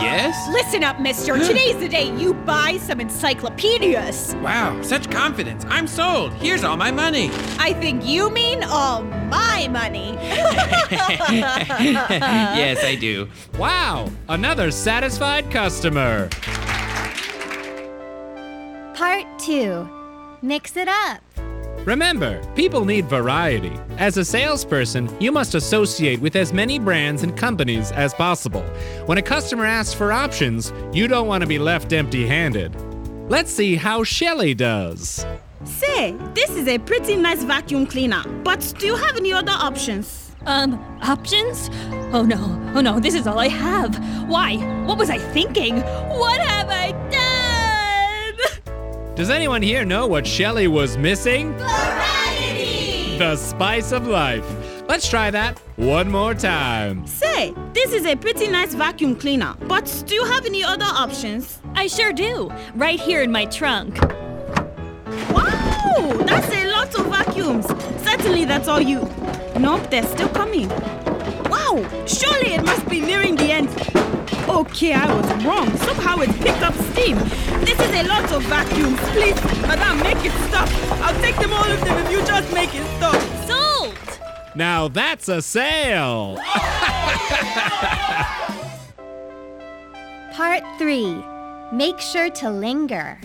Yes? 0.00 0.48
Listen 0.50 0.84
up, 0.84 1.00
mister. 1.00 1.38
Today's 1.38 1.78
the 1.78 1.88
day 1.88 2.14
you 2.16 2.34
buy 2.34 2.76
some 2.78 3.00
encyclopedias. 3.00 4.34
Wow, 4.36 4.82
such 4.82 5.10
confidence. 5.10 5.64
I'm 5.68 5.86
sold. 5.86 6.32
Here's 6.34 6.64
all 6.64 6.76
my 6.76 6.90
money. 6.90 7.30
I 7.58 7.72
think 7.74 8.04
you 8.04 8.28
mean 8.30 8.64
all 8.64 9.02
my 9.02 9.68
money. 9.68 10.12
yes, 12.60 12.84
I 12.84 12.96
do. 12.96 13.28
Wow, 13.58 14.10
another 14.28 14.70
satisfied 14.70 15.50
customer. 15.50 16.28
Part 18.94 19.38
2 19.38 19.88
Mix 20.42 20.76
it 20.76 20.88
up. 20.88 21.22
Remember, 21.84 22.40
people 22.54 22.84
need 22.84 23.06
variety. 23.06 23.72
As 23.98 24.16
a 24.16 24.24
salesperson, 24.24 25.10
you 25.20 25.32
must 25.32 25.56
associate 25.56 26.20
with 26.20 26.36
as 26.36 26.52
many 26.52 26.78
brands 26.78 27.24
and 27.24 27.36
companies 27.36 27.90
as 27.90 28.14
possible. 28.14 28.62
When 29.06 29.18
a 29.18 29.22
customer 29.22 29.66
asks 29.66 29.92
for 29.92 30.12
options, 30.12 30.72
you 30.92 31.08
don't 31.08 31.26
want 31.26 31.40
to 31.40 31.46
be 31.48 31.58
left 31.58 31.92
empty 31.92 32.24
handed. 32.24 32.72
Let's 33.28 33.50
see 33.50 33.74
how 33.74 34.04
Shelly 34.04 34.54
does. 34.54 35.26
Say, 35.64 36.16
this 36.34 36.50
is 36.50 36.68
a 36.68 36.78
pretty 36.78 37.16
nice 37.16 37.42
vacuum 37.42 37.86
cleaner, 37.86 38.22
but 38.44 38.60
do 38.78 38.86
you 38.86 38.94
have 38.94 39.16
any 39.16 39.32
other 39.32 39.52
options? 39.52 40.30
Um, 40.46 40.74
options? 41.02 41.68
Oh 42.12 42.22
no, 42.22 42.60
oh 42.74 42.80
no, 42.80 43.00
this 43.00 43.14
is 43.14 43.26
all 43.26 43.38
I 43.38 43.48
have. 43.48 43.96
Why? 44.28 44.56
What 44.84 44.98
was 44.98 45.10
I 45.10 45.18
thinking? 45.18 45.80
What 45.80 46.40
have 46.40 46.68
I 46.68 46.92
done? 47.10 47.11
Does 49.22 49.30
anyone 49.30 49.62
here 49.62 49.84
know 49.84 50.08
what 50.08 50.26
Shelly 50.26 50.66
was 50.66 50.96
missing? 50.96 51.52
Variety! 51.56 53.16
The 53.18 53.36
spice 53.36 53.92
of 53.92 54.08
life. 54.08 54.44
Let's 54.88 55.08
try 55.08 55.30
that 55.30 55.60
one 55.76 56.10
more 56.10 56.34
time. 56.34 57.06
Say, 57.06 57.54
this 57.72 57.92
is 57.92 58.04
a 58.04 58.16
pretty 58.16 58.48
nice 58.48 58.74
vacuum 58.74 59.14
cleaner, 59.14 59.54
but 59.68 60.02
do 60.08 60.16
you 60.16 60.24
have 60.24 60.44
any 60.44 60.64
other 60.64 60.86
options? 60.86 61.60
I 61.76 61.86
sure 61.86 62.12
do. 62.12 62.52
Right 62.74 62.98
here 62.98 63.22
in 63.22 63.30
my 63.30 63.44
trunk. 63.44 63.94
Wow, 65.30 66.24
that's 66.26 66.52
a 66.52 66.66
lot 66.72 66.92
of 66.98 67.06
vacuums. 67.06 67.66
Certainly 68.02 68.46
that's 68.46 68.66
all 68.66 68.80
you. 68.80 69.08
Nope, 69.56 69.88
they're 69.88 70.02
still 70.02 70.30
coming. 70.30 70.68
Wow, 71.48 71.86
surely 72.08 72.54
it 72.54 72.64
must 72.64 72.88
be 72.88 73.00
nearing 73.00 73.36
the 73.36 73.52
end. 73.52 73.68
Okay, 74.52 74.92
I 74.92 75.06
was 75.14 75.44
wrong. 75.44 75.74
Somehow 75.78 76.18
it 76.20 76.30
picked 76.40 76.60
up 76.60 76.74
steam. 76.92 77.16
This 77.64 77.80
is 77.80 77.90
a 77.96 78.02
lot 78.06 78.30
of 78.30 78.42
vacuums. 78.42 79.00
Please, 79.12 79.34
madam, 79.62 79.98
make 80.00 80.22
it 80.22 80.32
stop. 80.48 80.68
I'll 81.00 81.18
take 81.22 81.36
them 81.36 81.54
all 81.54 81.64
of 81.64 81.80
them 81.80 82.04
if 82.04 82.12
you 82.12 82.22
just 82.26 82.52
make 82.52 82.74
it 82.74 82.84
stop. 82.98 83.18
Sold! 83.48 83.96
Now 84.54 84.88
that's 84.88 85.30
a 85.30 85.40
sale. 85.40 86.36
Part 90.34 90.64
3 90.76 91.24
Make 91.72 91.98
sure 91.98 92.28
to 92.28 92.50
linger. 92.50 93.18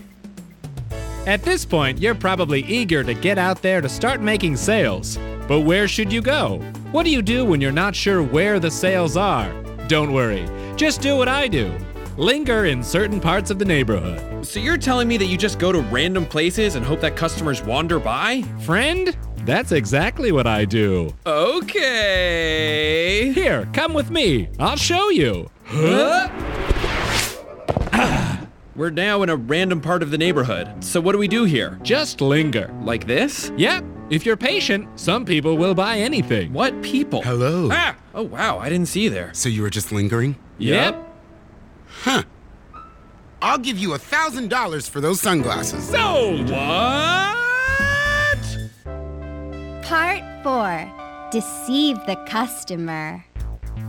At 1.25 1.43
this 1.43 1.65
point, 1.65 1.99
you're 1.99 2.15
probably 2.15 2.61
eager 2.63 3.03
to 3.03 3.13
get 3.13 3.37
out 3.37 3.61
there 3.61 3.81
to 3.81 3.89
start 3.89 4.21
making 4.21 4.55
sales. 4.55 5.19
But 5.45 5.59
where 5.61 5.89
should 5.89 6.13
you 6.13 6.21
go? 6.21 6.59
What 6.93 7.03
do 7.03 7.09
you 7.11 7.21
do 7.21 7.43
when 7.43 7.59
you're 7.59 7.73
not 7.73 7.97
sure 7.97 8.23
where 8.23 8.61
the 8.61 8.71
sales 8.71 9.17
are? 9.17 9.66
Don't 9.87 10.11
worry, 10.11 10.47
just 10.75 11.01
do 11.01 11.15
what 11.15 11.27
I 11.27 11.47
do 11.47 11.73
linger 12.17 12.65
in 12.65 12.83
certain 12.83 13.19
parts 13.19 13.51
of 13.51 13.59
the 13.59 13.65
neighborhood. 13.65 14.45
So 14.45 14.59
you're 14.59 14.77
telling 14.77 15.07
me 15.07 15.17
that 15.17 15.27
you 15.27 15.37
just 15.37 15.59
go 15.59 15.71
to 15.71 15.79
random 15.81 16.25
places 16.25 16.73
and 16.75 16.85
hope 16.85 16.99
that 17.01 17.15
customers 17.15 17.63
wander 17.63 17.99
by? 17.99 18.41
Friend, 18.61 19.15
that's 19.45 19.71
exactly 19.71 20.31
what 20.31 20.47
I 20.47 20.65
do. 20.65 21.13
Okay. 21.25 22.51
Here, 23.33 23.69
come 23.71 23.93
with 23.93 24.09
me. 24.09 24.49
I'll 24.59 24.77
show 24.77 25.09
you. 25.09 25.49
Huh? 25.65 26.29
We're 28.75 28.89
now 28.91 29.23
in 29.23 29.29
a 29.29 29.35
random 29.35 29.81
part 29.81 30.03
of 30.03 30.11
the 30.11 30.17
neighborhood. 30.17 30.83
So 30.83 30.99
what 31.01 31.13
do 31.13 31.17
we 31.17 31.27
do 31.27 31.45
here? 31.45 31.79
Just 31.81 32.21
linger. 32.21 32.71
Like 32.81 33.07
this? 33.07 33.51
Yep. 33.57 33.83
If 34.09 34.25
you're 34.25 34.37
patient, 34.37 34.87
some 34.97 35.25
people 35.25 35.57
will 35.57 35.75
buy 35.75 35.97
anything. 35.97 36.53
What 36.53 36.81
people? 36.81 37.21
Hello. 37.21 37.67
Ah! 37.71 37.97
Oh 38.15 38.23
wow, 38.23 38.57
I 38.57 38.69
didn't 38.69 38.87
see 38.87 39.01
you 39.01 39.09
there. 39.09 39.33
So 39.33 39.49
you 39.49 39.61
were 39.61 39.69
just 39.69 39.91
lingering? 39.91 40.37
Yep. 40.59 40.95
Huh. 41.87 42.23
I'll 43.41 43.57
give 43.57 43.77
you 43.77 43.93
a 43.93 43.97
thousand 43.97 44.49
dollars 44.49 44.87
for 44.87 45.01
those 45.01 45.19
sunglasses. 45.19 45.89
Sold. 45.89 46.49
What? 46.49 47.37
Part 49.83 50.23
4 50.43 51.29
Deceive 51.31 51.97
the 52.05 52.15
customer. 52.27 53.23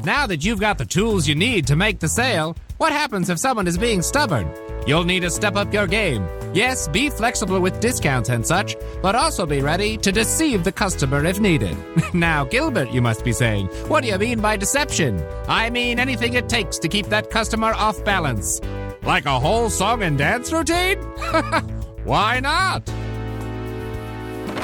Now 0.05 0.27
that 0.27 0.45
you've 0.45 0.61
got 0.61 0.79
the 0.79 0.87
tools 0.87 1.27
you 1.27 1.35
need 1.35 1.67
to 1.67 1.77
make 1.77 1.99
the 1.99 2.09
sale, 2.09 2.57
what 2.79 2.93
happens 2.93 3.29
if 3.29 3.39
someone 3.39 3.67
is 3.67 3.77
being 3.77 4.03
stubborn? 4.03 4.51
You'll 4.87 5.05
need 5.05 5.21
to 5.21 5.31
step 5.31 5.57
up 5.57 5.73
your 5.73 5.87
game. 5.87 6.27
Yes, 6.55 6.89
be 6.89 7.11
flexible 7.11 7.61
with 7.61 7.79
discounts 7.81 8.31
and 8.31 8.47
such, 8.47 8.77
but 9.03 9.15
also 9.15 9.45
be 9.45 9.61
ready 9.61 9.97
to 9.99 10.11
deceive 10.11 10.65
the 10.65 10.73
customer 10.73 11.25
if 11.25 11.41
needed. 11.41 11.77
now, 12.15 12.45
Gilbert, 12.45 12.91
you 12.91 13.03
must 13.03 13.25
be 13.25 13.33
saying, 13.33 13.67
what 13.89 14.03
do 14.03 14.09
you 14.09 14.17
mean 14.17 14.41
by 14.41 14.57
deception? 14.57 15.23
I 15.47 15.69
mean 15.71 15.99
anything 15.99 16.35
it 16.35 16.49
takes 16.49 16.79
to 16.79 16.89
keep 16.89 17.07
that 17.07 17.31
customer 17.31 17.75
off 17.75 18.03
balance. 18.05 18.61
Like 19.03 19.27
a 19.27 19.39
whole 19.39 19.69
song 19.69 20.03
and 20.03 20.17
dance 20.17 20.53
routine? 20.53 20.99
Why 22.05 22.41
not? 22.41 22.89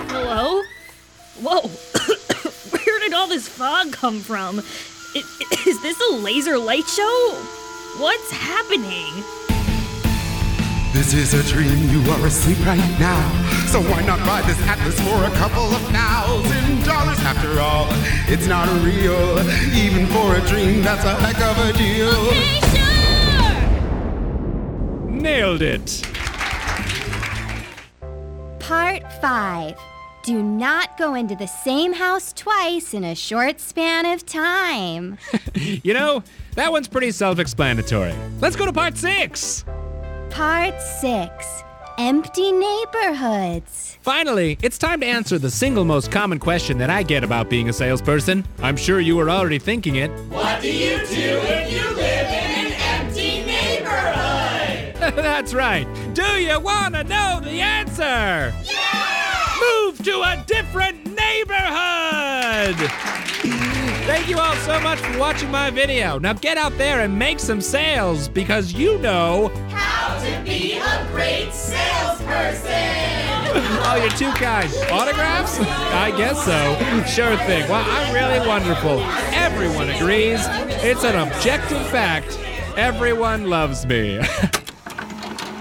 Hello? 0.09 0.63
Whoa. 1.43 1.69
Where 2.71 3.01
did 3.01 3.13
all 3.13 3.29
this 3.29 3.49
fog 3.49 3.93
come 3.93 4.21
from? 4.21 4.63
I- 5.15 5.25
Is 5.67 5.81
this 5.83 6.01
a 6.11 6.15
laser 6.15 6.59
light 6.59 6.87
show? 6.89 7.35
What's 7.99 8.31
happening? 8.31 9.13
This 10.93 11.13
is 11.15 11.35
a 11.35 11.43
dream, 11.53 11.89
you 11.91 12.09
are 12.13 12.27
asleep 12.27 12.59
right 12.65 13.01
now. 13.01 13.21
So 13.67 13.81
why 13.81 14.03
not 14.03 14.21
buy 14.27 14.43
this 14.43 14.61
atlas 14.63 14.99
for 15.01 15.25
a 15.25 15.31
couple 15.37 15.65
of 15.75 15.81
thousand 15.91 16.85
dollars? 16.85 17.19
After 17.21 17.61
all, 17.61 17.87
it's 18.33 18.47
not 18.47 18.69
real. 18.85 19.39
Even 19.75 20.07
for 20.07 20.37
a 20.37 20.41
dream, 20.47 20.83
that's 20.83 21.05
a 21.05 21.15
heck 21.17 21.41
of 21.41 21.59
a 21.69 21.73
deal. 21.73 22.15
Nailed 25.11 25.63
it. 25.63 26.03
Part 28.61 29.03
5 29.21 29.75
Do 30.25 30.43
not 30.43 30.97
go 30.97 31.13
into 31.15 31.37
the 31.37 31.47
same 31.47 31.93
house 31.93 32.33
twice 32.33 32.95
in 32.95 33.05
a 33.05 33.15
short 33.15 33.61
span 33.61 34.07
of 34.07 34.25
time. 34.25 35.19
You 35.55 35.95
know, 35.95 36.25
that 36.55 36.73
one's 36.73 36.89
pretty 36.89 37.11
self 37.11 37.39
explanatory. 37.39 38.15
Let's 38.41 38.57
go 38.57 38.65
to 38.67 38.73
part 38.73 38.97
six. 38.97 39.65
Part 40.31 40.81
6 40.81 41.63
Empty 41.99 42.51
neighborhoods. 42.53 43.99
Finally, 44.01 44.59
it's 44.63 44.79
time 44.79 45.01
to 45.01 45.07
answer 45.07 45.39
the 45.39 45.51
single 45.51 45.85
most 45.85 46.11
common 46.11 46.39
question 46.41 46.79
that 46.79 46.91
I 46.91 47.03
get 47.05 47.23
about 47.23 47.49
being 47.49 47.69
a 47.69 47.73
salesperson. 47.73 48.45
I'm 48.61 48.77
sure 48.77 48.99
you 48.99 49.15
were 49.17 49.31
already 49.31 49.59
thinking 49.61 49.97
it. 49.97 50.11
What 50.31 50.61
do 50.61 50.73
you 50.73 50.97
do 50.97 51.05
if 51.07 51.73
you 51.73 51.89
live 51.95 52.27
in 52.27 52.67
an 52.67 52.73
empty 52.73 53.45
neighborhood? 53.45 55.15
That's 55.23 55.55
right. 55.55 55.87
Do 56.15 56.25
you 56.41 56.59
want 56.59 56.95
to 56.95 57.05
know 57.05 57.41
the 57.43 57.61
answer? 57.61 58.53
Yeah! 58.65 59.04
Move 59.65 60.03
to 60.05 60.21
a 60.21 60.45
different 60.47 61.05
neighborhood! 61.07 62.77
Thank 64.07 64.29
you 64.29 64.39
all 64.39 64.55
so 64.57 64.79
much 64.81 64.99
for 64.99 65.19
watching 65.19 65.51
my 65.51 65.71
video. 65.71 66.19
Now 66.19 66.35
get 66.35 66.59
out 66.59 66.77
there 66.77 67.01
and 67.01 67.19
make 67.19 67.41
some 67.41 67.61
sales 67.61 68.29
because 68.29 68.73
you 68.73 68.99
know. 68.99 69.49
How 69.71 70.19
to 70.23 70.45
be 70.45 70.75
a 70.75 71.09
great 71.13 71.53
salesperson! 71.53 72.73
Oh, 73.87 73.97
you're 73.97 74.11
too 74.11 74.33
kind. 74.33 74.69
Autographs? 74.91 75.61
I 75.61 76.11
guess 76.17 76.45
so. 76.45 77.05
Sure 77.05 77.37
thing. 77.47 77.69
Well, 77.69 77.85
I'm 77.87 78.13
really 78.13 78.45
wonderful. 78.49 78.99
Everyone 79.33 79.91
agrees. 79.91 80.41
It's 80.83 81.05
an 81.05 81.15
objective 81.17 81.87
fact. 81.89 82.37
Everyone 82.77 83.49
loves 83.49 83.87
me. 83.87 84.21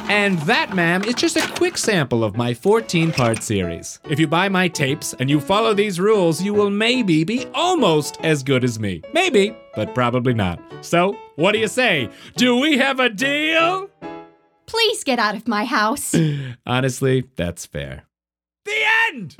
And 0.10 0.38
that, 0.40 0.76
ma'am, 0.76 1.04
is 1.04 1.16
just 1.16 1.38
a 1.38 1.48
quick 1.56 1.78
sample 1.78 2.24
of 2.24 2.36
my 2.38 2.54
14 2.54 3.12
part 3.12 3.42
series. 3.42 4.00
If 4.10 4.20
you 4.20 4.28
buy 4.28 4.50
my 4.50 4.68
tapes 4.68 5.14
and 5.20 5.30
you 5.30 5.40
follow 5.40 5.74
these 5.74 6.00
rules, 6.00 6.42
you 6.42 6.54
will 6.54 6.70
maybe 6.70 7.24
be 7.24 7.46
almost 7.54 8.20
as 8.22 8.44
good 8.44 8.64
as 8.64 8.80
me. 8.80 9.02
Maybe, 9.14 9.56
but 9.76 9.96
probably 9.96 10.34
not. 10.34 10.60
So, 10.82 11.18
what 11.36 11.54
do 11.54 11.60
you 11.60 11.68
say? 11.68 12.10
Do 12.36 12.58
we 12.60 12.78
have 12.78 13.00
a 13.00 13.10
deal? 13.10 13.90
Please 14.66 15.04
get 15.04 15.20
out 15.20 15.36
of 15.36 15.48
my 15.48 15.66
house. 15.66 16.16
Honestly, 16.66 17.30
that's 17.36 17.66
fair. 17.66 18.04
The 18.66 18.84
end! 19.08 19.36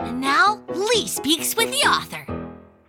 And 0.00 0.20
now, 0.20 0.62
Lee 0.68 1.06
speaks 1.06 1.56
with 1.56 1.70
the 1.70 1.86
author. 1.88 2.37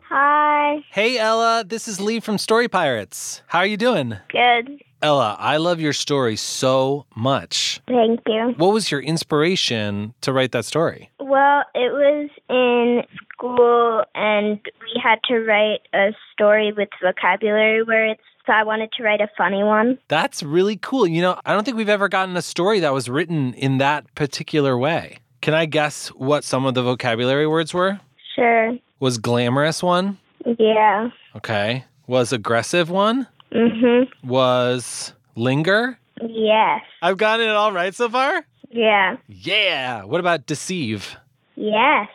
Hi. 0.09 0.83
Hey, 0.89 1.19
Ella, 1.19 1.63
this 1.63 1.87
is 1.87 2.01
Lee 2.01 2.19
from 2.19 2.39
Story 2.39 2.67
Pirates. 2.67 3.43
How 3.45 3.59
are 3.59 3.65
you 3.67 3.77
doing? 3.77 4.15
Good. 4.29 4.81
Ella, 5.03 5.37
I 5.39 5.57
love 5.57 5.79
your 5.79 5.93
story 5.93 6.35
so 6.35 7.05
much. 7.15 7.79
Thank 7.87 8.21
you. 8.25 8.55
What 8.57 8.73
was 8.73 8.89
your 8.89 9.01
inspiration 9.01 10.15
to 10.21 10.33
write 10.33 10.51
that 10.53 10.65
story? 10.65 11.11
Well, 11.19 11.63
it 11.75 11.93
was 11.93 12.29
in 12.49 13.03
school, 13.31 14.03
and 14.15 14.59
we 14.81 14.99
had 14.99 15.19
to 15.25 15.41
write 15.41 15.81
a 15.93 16.15
story 16.33 16.73
with 16.73 16.89
vocabulary 17.03 17.83
words. 17.83 18.19
So 18.47 18.53
I 18.53 18.63
wanted 18.63 18.91
to 18.93 19.03
write 19.03 19.21
a 19.21 19.29
funny 19.37 19.61
one. 19.61 19.99
That's 20.07 20.41
really 20.41 20.77
cool. 20.77 21.05
You 21.05 21.21
know, 21.21 21.39
I 21.45 21.53
don't 21.53 21.65
think 21.65 21.77
we've 21.77 21.87
ever 21.87 22.09
gotten 22.09 22.35
a 22.35 22.41
story 22.41 22.79
that 22.79 22.95
was 22.95 23.11
written 23.11 23.53
in 23.53 23.77
that 23.77 24.15
particular 24.15 24.75
way. 24.75 25.19
Can 25.41 25.53
I 25.53 25.67
guess 25.67 26.07
what 26.09 26.43
some 26.43 26.65
of 26.65 26.73
the 26.73 26.81
vocabulary 26.81 27.45
words 27.45 27.75
were? 27.75 27.99
Sure. 28.35 28.75
Was 28.99 29.17
glamorous 29.17 29.81
one? 29.81 30.17
Yeah. 30.57 31.09
Okay. 31.35 31.85
Was 32.07 32.33
aggressive 32.33 32.89
one? 32.89 33.27
Mhm. 33.51 34.07
Was 34.23 35.13
linger? 35.35 35.97
Yes. 36.21 36.81
I've 37.01 37.17
gotten 37.17 37.47
it 37.47 37.55
all 37.55 37.71
right 37.71 37.93
so 37.95 38.09
far? 38.09 38.45
Yeah. 38.69 39.17
Yeah. 39.27 40.03
What 40.03 40.19
about 40.19 40.45
deceive? 40.45 41.15
Yes. 41.55 42.07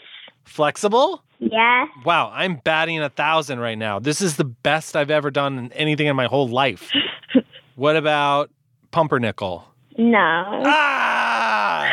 Flexible? 0.44 1.23
Yes. 1.40 1.88
Wow, 2.05 2.31
I'm 2.33 2.57
batting 2.57 3.01
a 3.01 3.09
thousand 3.11 3.59
right 3.61 3.77
now. 3.77 3.99
This 3.99 4.20
is 4.20 4.37
the 4.37 4.44
best 4.44 4.97
I've 4.97 5.11
ever 5.11 5.31
done 5.31 5.59
in 5.59 5.73
anything 5.73 6.07
in 6.07 6.16
my 6.16 6.27
whole 6.27 6.49
life. 6.49 6.90
what 7.77 7.97
about 7.97 8.51
pumpernickel? 8.90 9.64
No. 9.99 10.62
Ah! 10.66 11.90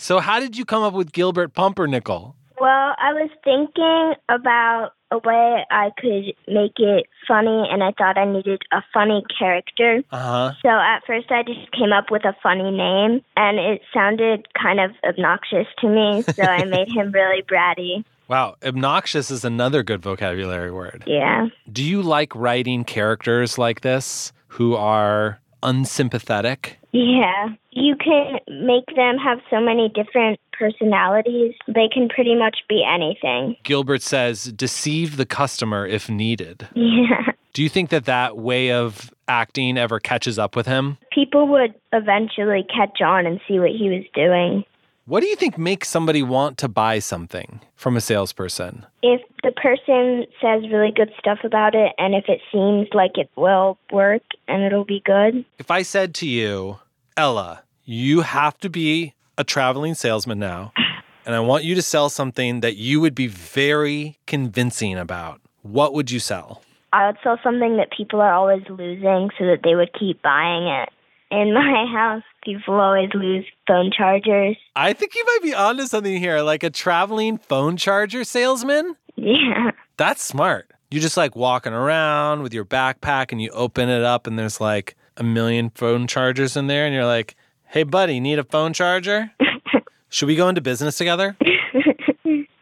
So, 0.00 0.20
how 0.20 0.38
did 0.38 0.56
you 0.56 0.64
come 0.64 0.84
up 0.84 0.94
with 0.94 1.10
Gilbert 1.12 1.54
Pumpernickel? 1.54 2.36
Well, 2.60 2.94
I 2.98 3.12
was 3.12 3.30
thinking 3.44 4.14
about 4.28 4.92
a 5.10 5.18
way 5.18 5.64
I 5.70 5.90
could 5.96 6.34
make 6.46 6.78
it 6.78 7.06
funny, 7.26 7.66
and 7.70 7.82
I 7.82 7.92
thought 7.96 8.18
I 8.18 8.30
needed 8.30 8.62
a 8.72 8.82
funny 8.92 9.24
character. 9.38 10.02
Uh 10.10 10.18
huh. 10.18 10.52
So 10.62 10.68
at 10.68 11.00
first, 11.06 11.30
I 11.30 11.42
just 11.42 11.70
came 11.72 11.92
up 11.92 12.10
with 12.10 12.24
a 12.24 12.34
funny 12.42 12.70
name, 12.70 13.22
and 13.36 13.58
it 13.58 13.82
sounded 13.94 14.46
kind 14.60 14.80
of 14.80 14.90
obnoxious 15.04 15.66
to 15.80 15.88
me, 15.88 16.22
so 16.22 16.42
I 16.42 16.64
made 16.76 16.88
him 16.88 17.12
really 17.12 17.42
bratty. 17.42 18.04
Wow, 18.28 18.56
obnoxious 18.62 19.30
is 19.30 19.44
another 19.44 19.82
good 19.82 20.02
vocabulary 20.02 20.70
word. 20.70 21.04
Yeah. 21.06 21.46
Do 21.72 21.82
you 21.82 22.02
like 22.02 22.34
writing 22.34 22.84
characters 22.84 23.56
like 23.56 23.80
this 23.80 24.32
who 24.48 24.74
are 24.74 25.40
unsympathetic? 25.62 26.78
Yeah. 26.92 27.48
You 27.70 27.96
can 27.96 28.38
make 28.48 28.86
them 28.96 29.18
have 29.18 29.38
so 29.50 29.60
many 29.60 29.88
different 29.88 30.40
personalities. 30.52 31.54
They 31.66 31.88
can 31.92 32.08
pretty 32.08 32.34
much 32.34 32.58
be 32.68 32.84
anything. 32.84 33.56
Gilbert 33.62 34.02
says, 34.02 34.44
deceive 34.44 35.16
the 35.16 35.26
customer 35.26 35.86
if 35.86 36.08
needed. 36.08 36.68
Yeah. 36.74 37.32
Do 37.52 37.62
you 37.62 37.68
think 37.68 37.90
that 37.90 38.04
that 38.04 38.36
way 38.36 38.72
of 38.72 39.12
acting 39.26 39.78
ever 39.78 40.00
catches 40.00 40.38
up 40.38 40.56
with 40.56 40.66
him? 40.66 40.98
People 41.12 41.48
would 41.48 41.74
eventually 41.92 42.64
catch 42.74 43.00
on 43.00 43.26
and 43.26 43.40
see 43.48 43.58
what 43.58 43.70
he 43.70 43.88
was 43.88 44.04
doing. 44.14 44.64
What 45.08 45.22
do 45.22 45.26
you 45.26 45.36
think 45.36 45.56
makes 45.56 45.88
somebody 45.88 46.22
want 46.22 46.58
to 46.58 46.68
buy 46.68 46.98
something 46.98 47.62
from 47.76 47.96
a 47.96 48.00
salesperson? 48.02 48.84
If 49.02 49.22
the 49.42 49.52
person 49.52 50.26
says 50.38 50.70
really 50.70 50.92
good 50.94 51.10
stuff 51.18 51.38
about 51.44 51.74
it 51.74 51.92
and 51.96 52.14
if 52.14 52.26
it 52.28 52.42
seems 52.52 52.88
like 52.92 53.12
it 53.14 53.30
will 53.34 53.78
work 53.90 54.20
and 54.48 54.62
it'll 54.62 54.84
be 54.84 55.00
good. 55.06 55.46
If 55.58 55.70
I 55.70 55.80
said 55.80 56.14
to 56.16 56.28
you, 56.28 56.80
Ella, 57.16 57.62
you 57.86 58.20
have 58.20 58.58
to 58.58 58.68
be 58.68 59.14
a 59.38 59.44
traveling 59.44 59.94
salesman 59.94 60.38
now, 60.38 60.74
and 61.24 61.34
I 61.34 61.40
want 61.40 61.64
you 61.64 61.74
to 61.74 61.80
sell 61.80 62.10
something 62.10 62.60
that 62.60 62.76
you 62.76 63.00
would 63.00 63.14
be 63.14 63.28
very 63.28 64.18
convincing 64.26 64.98
about, 64.98 65.40
what 65.62 65.94
would 65.94 66.10
you 66.10 66.20
sell? 66.20 66.60
I 66.92 67.06
would 67.06 67.16
sell 67.22 67.38
something 67.42 67.78
that 67.78 67.88
people 67.96 68.20
are 68.20 68.34
always 68.34 68.62
losing 68.68 69.30
so 69.38 69.46
that 69.46 69.60
they 69.64 69.74
would 69.74 69.90
keep 69.98 70.20
buying 70.20 70.66
it. 70.66 70.90
In 71.30 71.54
my 71.54 71.86
house, 71.92 72.22
people 72.42 72.74
always 72.74 73.10
lose 73.14 73.44
phone 73.66 73.90
chargers. 73.96 74.56
I 74.76 74.92
think 74.92 75.14
you 75.14 75.24
might 75.24 75.40
be 75.42 75.54
onto 75.54 75.86
something 75.86 76.18
here, 76.18 76.40
like 76.40 76.62
a 76.62 76.70
traveling 76.70 77.38
phone 77.38 77.76
charger 77.76 78.24
salesman. 78.24 78.96
Yeah. 79.16 79.72
That's 79.96 80.22
smart. 80.22 80.70
You're 80.90 81.02
just 81.02 81.16
like 81.16 81.36
walking 81.36 81.72
around 81.72 82.42
with 82.42 82.54
your 82.54 82.64
backpack 82.64 83.30
and 83.32 83.42
you 83.42 83.50
open 83.50 83.88
it 83.88 84.02
up 84.02 84.26
and 84.26 84.38
there's 84.38 84.60
like 84.60 84.96
a 85.16 85.22
million 85.22 85.70
phone 85.70 86.06
chargers 86.06 86.56
in 86.56 86.66
there 86.66 86.86
and 86.86 86.94
you're 86.94 87.04
like, 87.04 87.34
"Hey 87.66 87.82
buddy, 87.82 88.20
need 88.20 88.38
a 88.38 88.44
phone 88.44 88.72
charger?" 88.72 89.30
Should 90.08 90.28
we 90.28 90.36
go 90.36 90.48
into 90.48 90.62
business 90.62 90.96
together? 90.96 91.36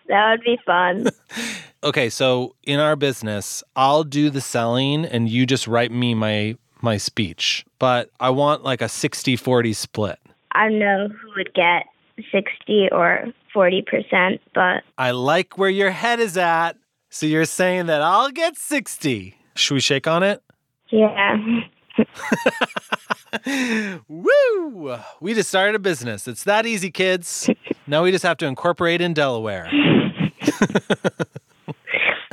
that 0.08 0.30
would 0.30 0.40
be 0.42 0.58
fun. 0.66 1.08
Okay, 1.84 2.10
so 2.10 2.56
in 2.64 2.80
our 2.80 2.96
business, 2.96 3.62
I'll 3.76 4.02
do 4.02 4.30
the 4.30 4.40
selling 4.40 5.04
and 5.04 5.28
you 5.28 5.46
just 5.46 5.68
write 5.68 5.92
me 5.92 6.14
my 6.14 6.56
my 6.82 6.96
speech. 6.96 7.64
But 7.78 8.10
I 8.20 8.30
want 8.30 8.64
like 8.64 8.80
a 8.80 8.86
60-40 8.86 9.74
split. 9.74 10.18
I 10.52 10.68
don't 10.68 10.78
know 10.78 11.08
who 11.08 11.28
would 11.36 11.52
get 11.54 11.86
60 12.32 12.88
or 12.92 13.26
40%, 13.54 14.38
but 14.54 14.82
I 14.98 15.10
like 15.10 15.58
where 15.58 15.70
your 15.70 15.90
head 15.90 16.20
is 16.20 16.36
at. 16.36 16.76
So 17.10 17.26
you're 17.26 17.44
saying 17.44 17.86
that 17.86 18.02
I'll 18.02 18.30
get 18.30 18.56
60. 18.56 19.36
Should 19.54 19.74
we 19.74 19.80
shake 19.80 20.06
on 20.06 20.22
it? 20.22 20.42
yeah. 20.90 21.36
Woo! 24.08 24.98
We 25.20 25.34
just 25.34 25.48
started 25.48 25.74
a 25.74 25.78
business. 25.78 26.28
It's 26.28 26.44
that 26.44 26.66
easy, 26.66 26.90
kids. 26.90 27.48
now 27.86 28.02
we 28.02 28.10
just 28.10 28.24
have 28.24 28.36
to 28.38 28.46
incorporate 28.46 29.00
in 29.00 29.14
Delaware. 29.14 29.70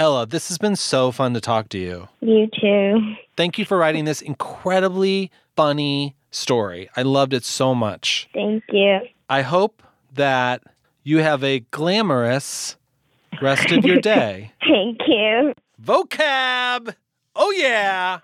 Ella, 0.03 0.25
this 0.25 0.49
has 0.49 0.57
been 0.57 0.75
so 0.75 1.13
fun 1.13 1.33
to 1.33 1.39
talk 1.39 1.69
to 1.69 1.77
you. 1.77 2.09
You 2.19 2.49
too. 2.59 3.15
Thank 3.37 3.57
you 3.57 3.63
for 3.63 3.77
writing 3.77 4.03
this 4.03 4.21
incredibly 4.21 5.31
funny 5.55 6.13
story. 6.29 6.89
I 6.97 7.03
loved 7.03 7.33
it 7.33 7.45
so 7.45 7.73
much. 7.73 8.27
Thank 8.33 8.65
you. 8.67 8.99
I 9.29 9.43
hope 9.43 9.81
that 10.13 10.61
you 11.03 11.19
have 11.19 11.41
a 11.41 11.61
glamorous 11.71 12.75
rest 13.41 13.71
of 13.71 13.85
your 13.85 14.01
day. 14.01 14.51
Thank 14.67 14.99
you. 15.07 15.53
Vocab! 15.81 16.93
Oh, 17.33 17.51
yeah! 17.51 18.19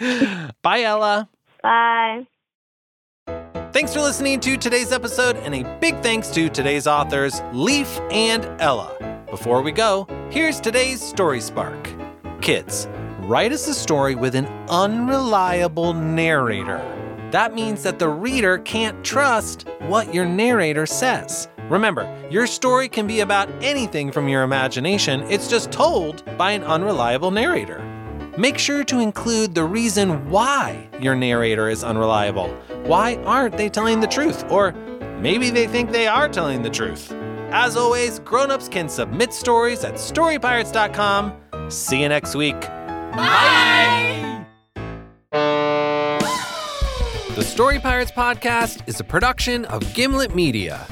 Bye, 0.60 0.82
Ella. 0.82 1.28
Bye. 1.62 2.26
Thanks 3.72 3.94
for 3.94 4.00
listening 4.00 4.40
to 4.40 4.56
today's 4.56 4.90
episode, 4.90 5.36
and 5.36 5.54
a 5.54 5.78
big 5.78 6.02
thanks 6.02 6.30
to 6.30 6.48
today's 6.48 6.88
authors, 6.88 7.40
Leif 7.52 8.00
and 8.10 8.44
Ella. 8.60 9.15
Before 9.30 9.60
we 9.60 9.72
go, 9.72 10.06
here's 10.30 10.60
today's 10.60 11.02
Story 11.02 11.40
Spark. 11.40 11.92
Kids, 12.40 12.86
write 13.22 13.50
us 13.50 13.66
a 13.66 13.74
story 13.74 14.14
with 14.14 14.36
an 14.36 14.46
unreliable 14.68 15.92
narrator. 15.92 16.78
That 17.32 17.52
means 17.52 17.82
that 17.82 17.98
the 17.98 18.08
reader 18.08 18.58
can't 18.58 19.04
trust 19.04 19.68
what 19.88 20.14
your 20.14 20.26
narrator 20.26 20.86
says. 20.86 21.48
Remember, 21.68 22.08
your 22.30 22.46
story 22.46 22.88
can 22.88 23.08
be 23.08 23.18
about 23.18 23.50
anything 23.60 24.12
from 24.12 24.28
your 24.28 24.44
imagination, 24.44 25.22
it's 25.22 25.48
just 25.48 25.72
told 25.72 26.22
by 26.38 26.52
an 26.52 26.62
unreliable 26.62 27.32
narrator. 27.32 27.82
Make 28.38 28.58
sure 28.58 28.84
to 28.84 29.00
include 29.00 29.56
the 29.56 29.64
reason 29.64 30.30
why 30.30 30.88
your 31.00 31.16
narrator 31.16 31.68
is 31.68 31.82
unreliable. 31.82 32.50
Why 32.84 33.16
aren't 33.24 33.56
they 33.56 33.70
telling 33.70 33.98
the 33.98 34.06
truth? 34.06 34.44
Or 34.52 34.70
maybe 35.20 35.50
they 35.50 35.66
think 35.66 35.90
they 35.90 36.06
are 36.06 36.28
telling 36.28 36.62
the 36.62 36.70
truth. 36.70 37.12
As 37.50 37.76
always, 37.76 38.18
grown-ups 38.20 38.68
can 38.68 38.88
submit 38.88 39.32
stories 39.32 39.84
at 39.84 39.94
storypirates.com. 39.94 41.70
See 41.70 42.02
you 42.02 42.08
next 42.08 42.34
week. 42.34 42.60
Bye! 42.60 44.44
The 47.34 47.42
Story 47.44 47.78
Pirates 47.78 48.10
podcast 48.10 48.88
is 48.88 48.98
a 49.00 49.04
production 49.04 49.64
of 49.66 49.94
Gimlet 49.94 50.34
Media. 50.34 50.86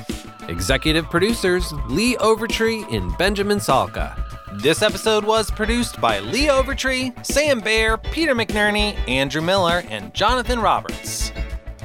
Executive 0.49 1.07
producers 1.07 1.73
Lee 1.89 2.17
Overtree 2.17 2.93
and 2.95 3.17
Benjamin 3.17 3.59
Salka. 3.59 4.21
This 4.63 4.83
episode 4.83 5.25
was 5.25 5.51
produced 5.51 6.01
by 6.01 6.21
Lee 6.21 6.47
Overtree, 6.47 7.25
Sam 7.25 7.61
Baer, 7.61 7.97
Peter 7.97 8.35
McNerney, 8.35 8.95
Andrew 9.09 9.41
Miller, 9.43 9.83
and 9.89 10.13
Jonathan 10.15 10.61
Roberts. 10.61 11.33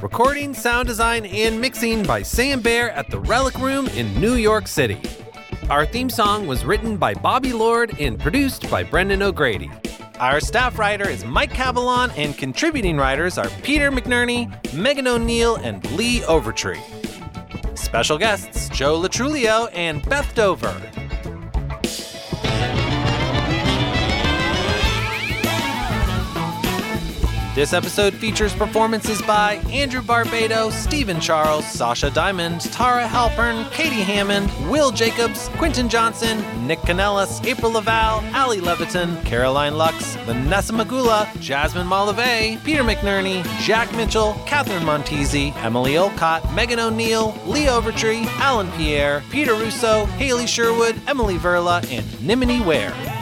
Recording, 0.01 0.53
sound 0.53 0.87
design, 0.87 1.25
and 1.25 1.59
mixing 1.59 2.03
by 2.03 2.21
Sam 2.21 2.61
Baer 2.61 2.89
at 2.91 3.09
the 3.09 3.19
Relic 3.19 3.59
Room 3.59 3.87
in 3.89 4.17
New 4.21 4.35
York 4.35 4.65
City. 4.65 4.97
Our 5.69 5.85
theme 5.85 6.09
song 6.09 6.47
was 6.47 6.63
written 6.63 6.95
by 6.95 7.13
Bobby 7.13 7.51
Lord 7.51 7.99
and 7.99 8.17
produced 8.17 8.69
by 8.71 8.81
Brendan 8.81 9.21
O'Grady. 9.21 9.69
Our 10.17 10.39
staff 10.39 10.79
writer 10.79 11.09
is 11.09 11.25
Mike 11.25 11.51
Cavalon, 11.51 12.11
and 12.11 12.37
contributing 12.37 12.95
writers 12.95 13.37
are 13.37 13.49
Peter 13.61 13.91
McNerney, 13.91 14.47
Megan 14.73 15.05
O'Neill, 15.05 15.57
and 15.57 15.83
Lee 15.91 16.21
Overtree. 16.21 16.79
Special 17.77 18.17
guests 18.17 18.69
Joe 18.69 18.95
Lo 18.95 19.09
Truglio 19.09 19.69
and 19.73 20.01
Beth 20.07 20.33
Dover. 20.33 20.81
This 27.59 27.73
episode 27.73 28.13
features 28.13 28.55
performances 28.55 29.21
by 29.21 29.55
Andrew 29.69 29.99
Barbado, 30.01 30.71
Stephen 30.71 31.19
Charles, 31.19 31.69
Sasha 31.69 32.09
Diamond, 32.09 32.61
Tara 32.61 33.05
Halpern, 33.05 33.69
Katie 33.73 34.01
Hammond, 34.01 34.49
Will 34.71 34.91
Jacobs, 34.91 35.49
Quentin 35.57 35.89
Johnson, 35.89 36.37
Nick 36.65 36.79
Canellis, 36.79 37.45
April 37.45 37.73
Laval, 37.73 38.23
Ali 38.33 38.61
Leviton, 38.61 39.21
Caroline 39.25 39.77
Lux, 39.77 40.15
Vanessa 40.23 40.71
Magula, 40.71 41.27
Jasmine 41.41 41.85
Malave, 41.85 42.63
Peter 42.63 42.81
McNerney, 42.81 43.43
Jack 43.59 43.93
Mitchell, 43.93 44.41
Catherine 44.45 44.83
Montesi, 44.83 45.53
Emily 45.57 45.97
Olcott, 45.97 46.53
Megan 46.53 46.79
O'Neill, 46.79 47.37
Lee 47.45 47.65
Overtree, 47.65 48.25
Alan 48.39 48.71
Pierre, 48.77 49.21
Peter 49.31 49.53
Russo, 49.53 50.05
Haley 50.05 50.47
Sherwood, 50.47 50.95
Emily 51.09 51.35
Verla, 51.35 51.85
and 51.91 52.25
Nimini 52.25 52.61
Ware. 52.61 53.18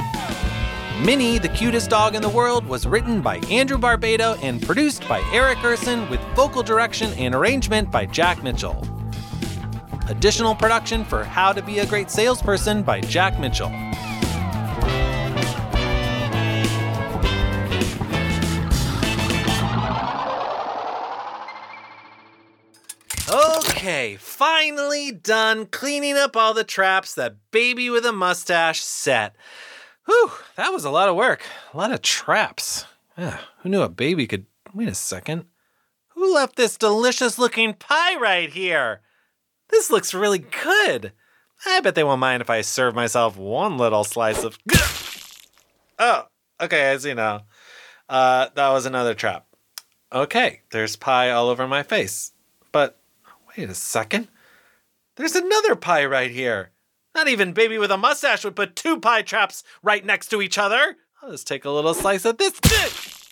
Minnie, 1.04 1.38
the 1.38 1.50
cutest 1.50 1.92
dog 1.92 2.16
in 2.16 2.24
the 2.24 2.30
world, 2.30 2.66
was 2.66 2.88
written 2.88 3.22
by 3.22 3.38
Andrew 3.52 3.78
Barbado 3.78 4.36
and 4.42 4.60
produced 4.60 5.08
by 5.08 5.22
Eric 5.32 5.64
Urson 5.64 6.10
with 6.10 6.20
vocal 6.36 6.64
direction 6.64 7.14
and 7.14 7.36
arrangement 7.36 7.92
by 7.92 8.08
Jack 8.08 8.42
Mitchell. 8.42 8.84
Additional 10.08 10.56
production 10.56 11.06
for 11.06 11.24
How 11.24 11.54
to 11.54 11.62
Be 11.62 11.80
a 11.80 11.86
Great 11.86 12.10
Salesperson 12.10 12.82
by 12.82 13.00
Jack 13.02 13.40
Mitchell. 13.40 13.72
Okay, 23.30 24.16
finally 24.16 25.12
done 25.12 25.68
cleaning 25.68 26.18
up 26.18 26.36
all 26.36 26.56
the 26.56 26.64
traps 26.64 27.14
that 27.14 27.36
baby 27.52 27.92
with 27.92 28.06
a 28.06 28.12
mustache 28.12 28.82
set. 28.82 29.36
Whew, 30.08 30.32
that 30.56 30.72
was 30.72 30.86
a 30.86 30.90
lot 30.90 31.10
of 31.10 31.16
work. 31.16 31.42
A 31.74 31.78
lot 31.78 31.92
of 31.92 32.02
traps. 32.02 32.86
Yeah, 33.18 33.40
who 33.60 33.70
knew 33.70 33.82
a 33.82 33.90
baby 33.90 34.26
could. 34.26 34.46
Wait 34.74 34.88
a 34.88 34.96
second. 34.96 35.46
Who 36.10 36.34
left 36.34 36.56
this 36.56 36.78
delicious 36.78 37.38
looking 37.38 37.74
pie 37.74 38.16
right 38.18 38.50
here? 38.50 39.02
This 39.70 39.92
looks 39.92 40.14
really 40.14 40.40
good. 40.40 41.12
I 41.66 41.80
bet 41.82 41.96
they 41.96 42.04
won't 42.04 42.22
mind 42.22 42.42
if 42.42 42.50
I 42.50 42.62
serve 42.62 42.96
myself 42.96 43.38
one 43.38 43.78
little 43.78 44.04
slice 44.04 44.44
of. 44.44 44.58
Oh, 46.00 46.28
okay, 46.62 46.92
I 46.92 46.98
see 46.98 47.16
now. 47.16 47.46
Uh, 48.08 48.50
that 48.54 48.70
was 48.70 48.86
another 48.86 49.16
trap. 49.16 49.48
Okay, 50.14 50.62
there's 50.70 50.96
pie 50.96 51.32
all 51.32 51.50
over 51.50 51.68
my 51.68 51.82
face. 51.82 52.34
But 52.72 53.00
wait 53.58 53.68
a 53.68 53.74
second. 53.74 54.28
There's 55.16 55.36
another 55.36 55.76
pie 55.76 56.06
right 56.06 56.30
here. 56.30 56.70
Not 57.18 57.30
even 57.30 57.52
baby 57.52 57.80
with 57.80 57.90
a 57.90 57.98
mustache 57.98 58.46
would 58.46 58.56
put 58.56 58.76
two 58.76 59.00
pie 59.00 59.24
traps 59.24 59.64
right 59.82 60.06
next 60.06 60.28
to 60.28 60.40
each 60.40 60.60
other. 60.60 60.98
I'll 61.20 61.32
just 61.32 61.48
take 61.48 61.66
a 61.66 61.72
little 61.72 61.96
slice 61.96 62.26
of 62.26 62.38
this. 62.38 62.54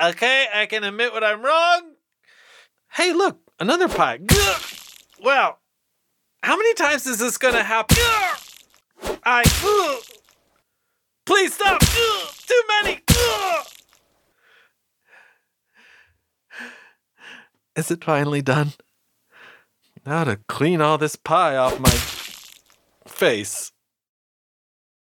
Okay, 0.00 0.46
I 0.52 0.66
can 0.66 0.82
admit 0.82 1.12
when 1.12 1.22
I'm 1.22 1.40
wrong. 1.40 1.92
Hey, 2.90 3.12
look, 3.12 3.38
another 3.60 3.88
pie. 3.88 4.20
Well, 5.22 5.58
how 6.42 6.56
many 6.56 6.74
times 6.74 7.06
is 7.06 7.18
this 7.18 7.38
gonna 7.38 7.62
happen? 7.62 7.96
I. 9.24 9.44
Please 11.24 11.54
stop. 11.54 11.80
Too 11.80 12.62
many. 12.82 13.00
Is 17.76 17.90
it 17.90 18.04
finally 18.04 18.42
done? 18.42 18.72
Now 20.04 20.24
to 20.24 20.36
clean 20.48 20.80
all 20.80 20.98
this 20.98 21.16
pie 21.16 21.56
off 21.56 21.78
my 21.80 22.23
face. 23.24 23.73